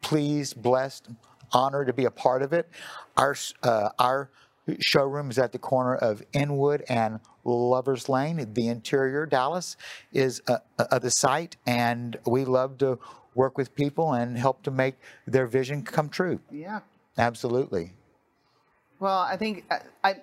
pleased, 0.02 0.62
blessed, 0.62 1.10
honored 1.52 1.88
to 1.88 1.94
be 1.94 2.06
a 2.06 2.12
part 2.12 2.42
of 2.42 2.54
it. 2.54 2.70
Our 3.16 3.36
uh, 3.64 3.90
our 4.00 4.30
showroom 4.80 5.30
is 5.30 5.38
at 5.38 5.52
the 5.52 5.60
corner 5.60 5.96
of 5.96 6.24
Inwood 6.34 6.84
and 6.90 7.20
Lovers 7.44 8.10
Lane. 8.10 8.54
The 8.54 8.68
interior 8.68 9.26
Dallas 9.26 9.78
is 10.12 10.42
uh, 10.48 10.58
uh, 10.78 11.00
the 11.00 11.10
site, 11.10 11.58
and 11.66 12.18
we 12.26 12.46
love 12.46 12.78
to 12.80 13.00
work 13.36 13.58
with 13.58 13.76
people 13.76 14.14
and 14.14 14.38
help 14.38 14.64
to 14.64 14.72
make 14.72 14.96
their 15.26 15.46
vision 15.46 15.84
come 15.84 16.10
true. 16.10 16.40
Yeah. 16.52 16.82
Absolutely. 17.18 17.94
Well, 19.00 19.20
I 19.20 19.38
think 19.38 19.66
I, 19.72 19.80
I 20.04 20.16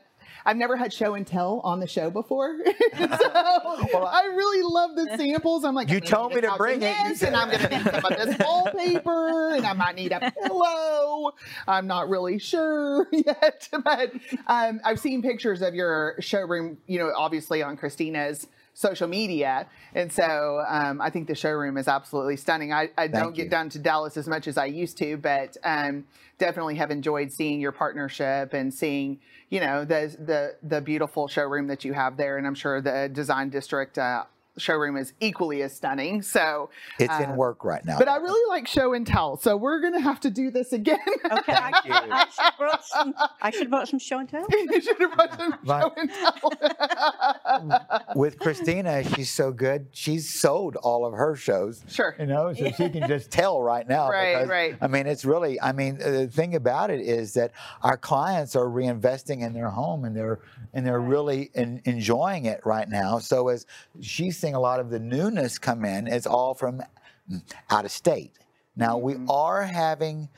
I've 0.45 0.57
never 0.57 0.77
had 0.77 0.93
show 0.93 1.15
and 1.15 1.27
tell 1.27 1.61
on 1.65 1.81
the 1.81 1.87
show 1.87 2.11
before, 2.11 2.57
so 2.99 3.07
I 3.07 4.33
really 4.35 4.63
love 4.63 4.97
the 4.97 5.17
samples. 5.17 5.65
I'm 5.65 5.75
like, 5.75 5.89
You 5.91 5.97
I'm 5.97 6.03
told 6.03 6.35
me 6.35 6.41
to 6.43 6.55
bring 6.57 6.83
it. 6.83 6.97
This, 7.09 7.23
and 7.23 7.37
I'm 7.37 7.51
going 7.51 7.61
to 7.69 7.69
need 7.69 7.85
some 7.85 8.05
of 8.05 8.17
this 8.17 8.37
wallpaper, 8.39 9.55
and 9.55 9.67
I 9.67 9.73
might 9.73 9.97
need 9.97 10.13
a 10.13 10.33
pillow. 10.43 11.33
I'm 11.67 11.87
not 11.87 12.09
really 12.09 12.39
sure 12.39 13.07
yet, 13.13 13.69
but 13.85 14.13
um, 14.47 14.81
I've 14.85 15.01
seen 15.01 15.23
pictures 15.23 15.63
of 15.63 15.75
your 15.75 16.17
showroom. 16.21 16.79
You 16.87 16.99
know, 16.99 17.13
obviously 17.17 17.63
on 17.63 17.77
Christina's 17.77 18.47
social 18.75 19.09
media, 19.09 19.67
and 19.95 20.13
so 20.13 20.63
um, 20.69 21.01
I 21.01 21.09
think 21.09 21.29
the 21.29 21.35
showroom 21.35 21.79
is 21.79 21.89
absolutely 21.89 22.37
stunning. 22.37 22.73
I, 22.73 22.91
I 22.99 23.07
don't 23.07 23.23
Thank 23.23 23.37
get 23.37 23.51
down 23.51 23.71
to 23.71 23.79
Dallas 23.79 24.17
as 24.17 24.29
much 24.29 24.47
as 24.49 24.59
I 24.59 24.67
used 24.67 24.99
to, 24.99 25.17
but 25.17 25.57
um, 25.65 26.05
definitely 26.39 26.75
have 26.75 26.91
enjoyed 26.91 27.33
seeing 27.33 27.61
your 27.61 27.73
partnership 27.73 28.53
and 28.53 28.75
seeing, 28.75 29.21
you 29.49 29.61
know, 29.61 29.85
the 29.85 30.15
the 30.19 30.57
the 30.63 30.81
beautiful 30.81 31.29
showroom 31.29 31.69
that 31.69 31.85
you 31.85 31.93
have 31.93 32.17
there, 32.17 32.37
and 32.37 32.47
I'm 32.47 32.55
sure 32.55 32.81
the 32.81 33.09
Design 33.13 33.49
District 33.49 33.97
uh, 33.97 34.25
showroom 34.57 34.97
is 34.97 35.13
equally 35.21 35.63
as 35.63 35.75
stunning. 35.75 36.23
So, 36.23 36.71
It's 36.99 37.13
uh, 37.13 37.23
in 37.25 37.37
work 37.37 37.65
right 37.65 37.85
now. 37.85 37.99
but 37.99 38.09
I 38.09 38.17
really 38.17 38.49
like 38.49 38.67
show 38.67 38.93
and 38.95 39.07
tell, 39.07 39.37
so 39.37 39.57
we're 39.57 39.81
gonna 39.81 40.01
have 40.01 40.21
to 40.21 40.31
do 40.31 40.51
this 40.51 40.73
again. 40.73 40.99
Okay, 41.25 41.53
I, 41.53 41.73
I 41.75 42.27
should 42.29 42.45
have 42.45 42.59
brought 42.59 42.85
some. 42.85 43.15
I 43.43 43.51
should 43.51 43.61
have 43.63 43.71
brought 43.71 43.89
some 43.89 43.99
show 43.99 44.19
and 44.19 44.29
tell. 44.29 44.47
you 44.51 44.81
should 44.81 44.99
have 45.01 45.15
brought 45.15 45.37
some 45.39 45.55
Right. 45.65 45.83
show 45.83 45.93
and 45.97 46.11
tell. 46.11 48.07
with 48.15 48.39
Christina, 48.39 49.03
she's 49.15 49.31
so 49.31 49.53
good. 49.53 49.87
She's 49.93 50.33
sold 50.33 50.77
all 50.77 51.05
of 51.07 51.15
her 51.15 51.35
shows. 51.37 51.83
Sure. 51.89 52.15
You 52.19 52.27
know, 52.27 52.53
so 52.55 52.71
she 52.71 52.89
can 52.91 53.09
just 53.09 53.31
tell 53.31 53.61
right 53.63 53.89
now. 53.89 54.09
Right, 54.11 54.35
because, 54.35 54.49
right. 54.49 54.77
I 54.81 54.87
mean, 54.87 55.07
it's 55.07 55.25
really. 55.25 55.61
I 55.61 55.73
mean, 55.73 55.99
the 55.99 56.29
thing 56.29 56.55
about 56.55 56.91
it 56.91 57.01
is 57.01 57.35
that 57.35 57.53
our 57.83 57.97
clients 57.97 58.55
are 58.57 58.67
reinvesting 58.67 59.41
in 59.43 59.53
their 59.53 59.71
home, 59.71 60.05
and 60.05 60.17
they're 60.17 60.41
and 60.73 60.87
they're 60.87 61.01
really 61.01 61.51
en- 61.55 61.81
enjoying 61.85 62.47
it 62.47 62.61
right 62.65 62.89
now. 62.89 63.19
So 63.19 63.49
as 63.49 63.67
she's 64.01 64.37
seeing 64.45 64.55
a 64.55 64.61
lot 64.61 64.79
of 64.79 64.91
the 64.91 65.01
newness 65.01 65.59
come 65.59 65.87
in, 65.87 66.07
it's 66.07 66.27
all 66.27 66.53
from 66.53 66.83
mm, 67.31 67.43
out 67.71 67.87
of 67.87 67.91
state. 67.91 68.33
Now 68.77 68.99
we 68.99 69.17
are 69.27 69.63
having 69.63 70.29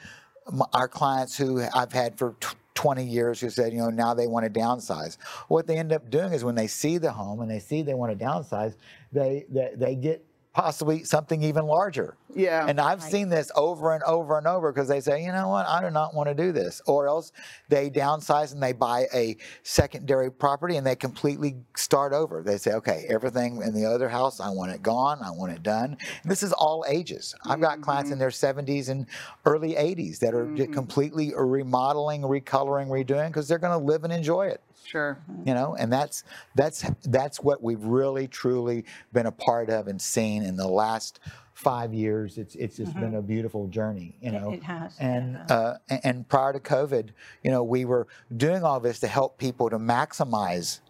our 0.73 0.87
clients 0.87 1.37
who 1.37 1.65
I've 1.75 1.93
had 1.93 2.17
for 2.17 2.37
tw 2.41 2.55
20 2.77 3.05
years 3.05 3.41
who 3.41 3.49
said, 3.51 3.73
you 3.73 3.79
know, 3.79 3.89
now 3.89 4.13
they 4.15 4.27
want 4.27 4.45
to 4.45 4.61
downsize. 4.61 5.17
What 5.49 5.67
they 5.67 5.79
end 5.79 5.93
up 5.93 6.11
doing 6.11 6.33
is 6.33 6.45
when 6.45 6.55
they 6.55 6.67
see 6.67 6.99
the 6.99 7.11
home 7.11 7.41
and 7.41 7.51
they 7.51 7.59
see 7.59 7.83
they 7.83 7.95
want 7.95 8.17
to 8.17 8.25
downsize, 8.25 8.77
they 9.13 9.47
they, 9.49 9.73
they 9.75 9.95
get 9.97 10.25
possibly 10.57 11.05
something 11.05 11.43
even 11.43 11.67
larger. 11.67 12.17
Yeah. 12.35 12.65
And 12.67 12.81
I've 12.81 13.03
seen 13.03 13.29
this 13.29 13.51
over 13.55 13.93
and 13.93 14.03
over 14.05 14.39
and 14.39 14.47
over 14.47 14.73
because 14.73 14.89
they 14.89 15.01
say, 15.01 15.23
you 15.23 15.31
know 15.31 15.49
what, 15.49 15.69
I 15.69 15.83
do 15.83 15.91
not 15.91 16.15
want 16.15 16.31
to 16.31 16.35
do 16.35 16.51
this. 16.51 16.81
Or 16.87 17.07
else 17.09 17.33
they 17.69 17.91
downsize 17.91 18.55
and 18.55 18.63
they 18.63 18.73
buy 18.73 19.07
a 19.13 19.37
secondary 19.65 20.33
property 20.33 20.79
and 20.79 20.87
they 20.87 20.97
completely 20.97 21.57
start 21.77 22.15
over. 22.15 22.43
They 22.43 22.57
say, 22.57 22.73
okay, 22.73 23.05
everything 23.11 23.61
in 23.61 23.75
the 23.75 23.85
other 23.85 24.09
house, 24.09 24.41
I 24.41 24.49
want 24.49 24.73
it 24.73 24.83
gone, 24.83 25.19
I 25.23 25.31
want 25.31 25.53
it 25.53 25.63
done. 25.63 25.99
And 26.23 26.33
this 26.33 26.43
is 26.43 26.55
all 26.55 26.87
ages. 26.89 27.35
I've 27.45 27.61
got 27.61 27.83
clients 27.83 28.11
in 28.11 28.19
mm-hmm. 28.19 28.21
their 28.21 28.31
70s 28.31 28.89
and 28.89 29.05
early 29.45 29.75
80s 29.75 30.21
that 30.21 30.33
are 30.33 30.51
just 30.55 30.73
completely 30.73 31.35
remodeling, 31.37 32.23
recoloring, 32.23 32.89
redoing 32.89 33.27
because 33.27 33.47
they're 33.47 33.59
going 33.59 33.79
to 33.79 33.85
live 33.85 34.05
and 34.05 34.13
enjoy 34.13 34.47
it 34.47 34.63
Sure. 34.87 35.19
you 35.45 35.53
know 35.55 35.75
and 35.79 35.93
that's 35.93 36.25
that's 36.55 36.85
that's 37.05 37.41
what 37.41 37.63
we've 37.63 37.83
really 37.83 38.29
truly 38.29 38.85
been 39.13 39.27
a 39.27 39.33
part 39.33 39.69
of 39.71 39.89
and 39.89 40.01
seen 40.01 40.43
in 40.43 40.57
the 40.57 40.69
last 40.69 41.21
five 41.55 41.93
years 41.95 42.37
it's 42.39 42.55
it's 42.55 42.77
just 42.77 42.95
been 42.95 43.15
a 43.15 43.23
beautiful 43.23 43.67
journey 43.69 44.17
you 44.21 44.31
know 44.31 44.53
it 44.53 44.63
has, 44.63 44.95
and 45.01 45.35
yeah. 45.49 45.55
uh, 45.57 45.77
and- 45.89 46.01
and 46.05 46.29
prior 46.29 46.53
to 46.53 46.61
covid 46.61 47.09
you 47.43 47.51
know 47.51 47.65
we 47.65 47.85
were 47.85 48.07
doing 48.37 48.63
all 48.63 48.79
this 48.79 49.01
to 49.01 49.07
help 49.07 49.39
people 49.39 49.69
to 49.71 49.79
maximize 49.79 50.81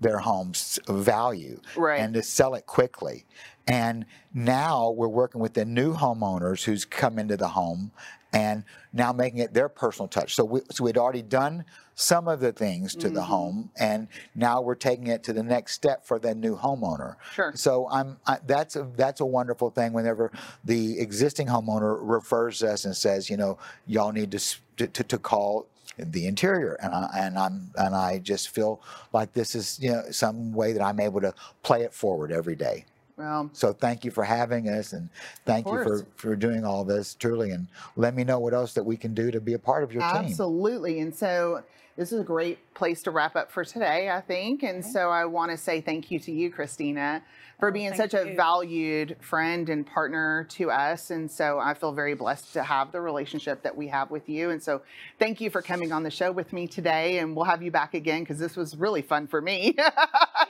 their 0.00 0.18
home's 0.18 0.78
value 0.88 1.60
Right. 1.76 2.00
and 2.00 2.12
to 2.14 2.22
sell 2.22 2.54
it 2.54 2.66
quickly. 2.66 3.24
And 3.66 4.04
now 4.34 4.90
we're 4.90 5.08
working 5.08 5.40
with 5.40 5.54
the 5.54 5.64
new 5.64 5.94
homeowners 5.94 6.64
who's 6.64 6.84
come 6.84 7.18
into 7.18 7.36
the 7.38 7.48
home 7.48 7.90
and 8.32 8.64
now 8.92 9.12
making 9.14 9.38
it 9.38 9.54
their 9.54 9.70
personal 9.70 10.08
touch. 10.08 10.34
So, 10.34 10.44
we, 10.44 10.60
so 10.70 10.84
we'd 10.84 10.98
already 10.98 11.22
done 11.22 11.64
some 11.94 12.28
of 12.28 12.40
the 12.40 12.52
things 12.52 12.94
to 12.96 13.08
the 13.08 13.20
Mm-hmm. 13.20 13.30
home, 13.30 13.70
and 13.78 14.08
now 14.34 14.60
we're 14.60 14.74
taking 14.74 15.06
it 15.06 15.22
to 15.24 15.32
the 15.32 15.42
next 15.42 15.72
step 15.72 16.04
for 16.04 16.18
the 16.18 16.34
new 16.34 16.56
homeowner. 16.56 17.16
Sure. 17.32 17.52
So 17.54 17.88
I'm 17.90 18.18
I, 18.26 18.38
that's 18.46 18.76
a 18.76 18.88
that's 18.96 19.20
a 19.20 19.26
wonderful 19.26 19.70
thing. 19.70 19.92
Whenever 19.92 20.32
the 20.64 20.98
existing 20.98 21.46
homeowner 21.46 21.96
refers 22.00 22.62
us 22.62 22.84
and 22.84 22.96
says, 22.96 23.30
you 23.30 23.36
know, 23.36 23.58
y'all 23.86 24.12
need 24.12 24.32
to 24.32 24.38
to, 24.76 25.04
to, 25.04 25.18
call 25.18 25.66
the 25.96 26.26
interior, 26.26 26.74
and 26.82 26.92
I 26.92 27.08
and 27.14 27.38
I'm 27.38 27.70
and 27.76 27.94
I 27.94 28.18
just 28.18 28.48
feel 28.48 28.80
like 29.12 29.32
this 29.32 29.54
is 29.54 29.78
you 29.80 29.92
know 29.92 30.02
some 30.10 30.52
way 30.52 30.72
that 30.72 30.82
I'm 30.82 30.98
able 30.98 31.20
to 31.20 31.32
play 31.62 31.82
it 31.82 31.94
forward 31.94 32.32
every 32.32 32.56
day. 32.56 32.84
Well, 33.16 33.48
So 33.52 33.72
thank 33.72 34.04
you 34.04 34.10
for 34.10 34.24
having 34.24 34.68
us, 34.68 34.92
and 34.92 35.08
thank 35.46 35.66
you 35.66 35.84
for, 35.84 36.04
for 36.16 36.34
doing 36.34 36.64
all 36.64 36.84
this, 36.84 37.14
truly. 37.14 37.52
And 37.52 37.68
let 37.94 38.16
me 38.16 38.24
know 38.24 38.40
what 38.40 38.54
else 38.54 38.74
that 38.74 38.82
we 38.82 38.96
can 38.96 39.14
do 39.14 39.30
to 39.30 39.40
be 39.40 39.52
a 39.52 39.58
part 39.58 39.84
of 39.84 39.92
your 39.92 40.02
team. 40.02 40.24
Absolutely. 40.24 40.98
And 40.98 41.14
so 41.14 41.62
this 41.96 42.12
is 42.12 42.20
a 42.20 42.24
great 42.24 42.58
place 42.74 43.02
to 43.02 43.10
wrap 43.10 43.36
up 43.36 43.50
for 43.50 43.64
today, 43.64 44.10
I 44.10 44.20
think. 44.20 44.62
And 44.62 44.84
so 44.84 45.10
I 45.10 45.24
want 45.24 45.50
to 45.50 45.56
say 45.56 45.80
thank 45.80 46.10
you 46.10 46.18
to 46.20 46.32
you, 46.32 46.50
Christina, 46.50 47.22
for 47.58 47.68
oh, 47.68 47.72
being 47.72 47.92
thank 47.92 48.10
such 48.10 48.14
a 48.14 48.30
you. 48.30 48.36
valued 48.36 49.16
friend 49.20 49.68
and 49.68 49.86
partner 49.86 50.46
to 50.50 50.70
us. 50.70 51.10
And 51.10 51.30
so 51.30 51.58
I 51.58 51.74
feel 51.74 51.92
very 51.92 52.14
blessed 52.14 52.52
to 52.54 52.62
have 52.62 52.92
the 52.92 53.00
relationship 53.00 53.62
that 53.62 53.76
we 53.76 53.88
have 53.88 54.10
with 54.10 54.28
you. 54.28 54.50
And 54.50 54.62
so 54.62 54.82
thank 55.18 55.40
you 55.40 55.50
for 55.50 55.62
coming 55.62 55.92
on 55.92 56.02
the 56.02 56.10
show 56.10 56.32
with 56.32 56.52
me 56.52 56.66
today. 56.66 57.18
And 57.18 57.34
we'll 57.36 57.46
have 57.46 57.62
you 57.62 57.70
back 57.70 57.94
again 57.94 58.22
because 58.22 58.38
this 58.38 58.56
was 58.56 58.76
really 58.76 59.02
fun 59.02 59.26
for 59.26 59.40
me. 59.40 59.74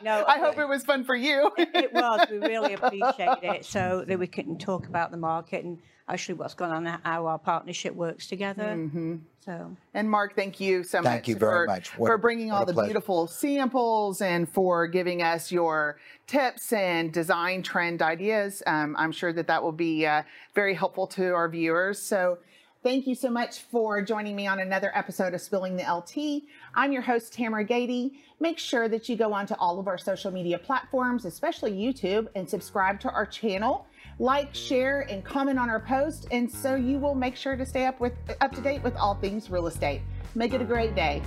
know, 0.02 0.24
I 0.28 0.38
hope 0.38 0.58
it 0.58 0.68
was 0.68 0.84
fun 0.84 1.04
for 1.04 1.14
you. 1.14 1.50
it 1.56 1.92
was. 1.92 2.26
We 2.30 2.38
really 2.38 2.74
appreciate 2.80 3.42
it 3.42 3.64
so 3.64 4.04
that 4.06 4.18
we 4.18 4.26
can 4.26 4.58
talk 4.58 4.86
about 4.86 5.10
the 5.10 5.16
market 5.16 5.64
and 5.64 5.78
actually 6.08 6.34
what's 6.34 6.54
going 6.54 6.70
on, 6.70 6.84
how 6.84 7.26
our 7.26 7.38
partnership 7.38 7.94
works 7.94 8.26
together. 8.26 8.74
Mm-hmm. 8.76 9.16
So 9.40 9.76
And 9.92 10.10
Mark, 10.10 10.34
thank 10.36 10.60
you 10.60 10.84
so 10.84 10.98
much. 10.98 11.04
Thank 11.04 11.28
you 11.28 11.36
very 11.36 11.66
for, 11.66 11.66
much. 11.66 11.98
What 11.98 12.10
for 12.14 12.18
bringing 12.18 12.52
all 12.52 12.64
the 12.64 12.72
pleasure. 12.72 12.86
beautiful 12.86 13.26
samples 13.26 14.20
and 14.20 14.48
for 14.48 14.86
giving 14.86 15.20
us 15.20 15.50
your 15.50 15.98
tips 16.28 16.72
and 16.72 17.12
design 17.12 17.60
trend 17.60 18.02
ideas. 18.02 18.62
Um, 18.68 18.94
I'm 18.96 19.10
sure 19.10 19.32
that 19.32 19.48
that 19.48 19.60
will 19.60 19.72
be 19.72 20.06
uh, 20.06 20.22
very 20.54 20.74
helpful 20.74 21.08
to 21.08 21.34
our 21.34 21.48
viewers. 21.48 21.98
So. 21.98 22.38
Thank 22.84 23.06
you 23.06 23.14
so 23.14 23.30
much 23.30 23.60
for 23.60 24.02
joining 24.02 24.36
me 24.36 24.46
on 24.46 24.60
another 24.60 24.92
episode 24.94 25.32
of 25.32 25.40
Spilling 25.40 25.74
the 25.74 25.84
LTea. 25.84 26.42
I'm 26.74 26.92
your 26.92 27.00
host, 27.00 27.32
Tamera 27.32 27.66
Gaede. 27.66 28.12
Make 28.40 28.58
sure 28.58 28.90
that 28.90 29.08
you 29.08 29.16
go 29.16 29.32
onto 29.32 29.54
all 29.54 29.80
of 29.80 29.88
our 29.88 29.96
social 29.96 30.30
media 30.30 30.58
platforms, 30.58 31.24
especially 31.24 31.72
YouTube, 31.72 32.28
and 32.34 32.46
subscribe 32.46 33.00
to 33.00 33.10
our 33.10 33.24
channel. 33.24 33.86
Like, 34.18 34.54
share, 34.54 35.06
and 35.08 35.24
comment 35.24 35.58
on 35.58 35.70
our 35.70 35.80
post, 35.80 36.26
and 36.30 36.50
so 36.50 36.74
you 36.74 36.98
will 36.98 37.14
make 37.14 37.36
sure 37.36 37.56
to 37.56 37.64
stay 37.64 37.86
up 37.86 38.00
with 38.00 38.12
up 38.42 38.52
to 38.52 38.60
date 38.60 38.82
with 38.82 38.94
all 38.96 39.14
things 39.14 39.48
real 39.48 39.66
estate. 39.66 40.02
Make 40.34 40.52
it 40.52 40.60
a 40.60 40.64
great 40.66 40.94
day. 40.94 41.22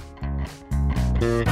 Thank 1.19 1.47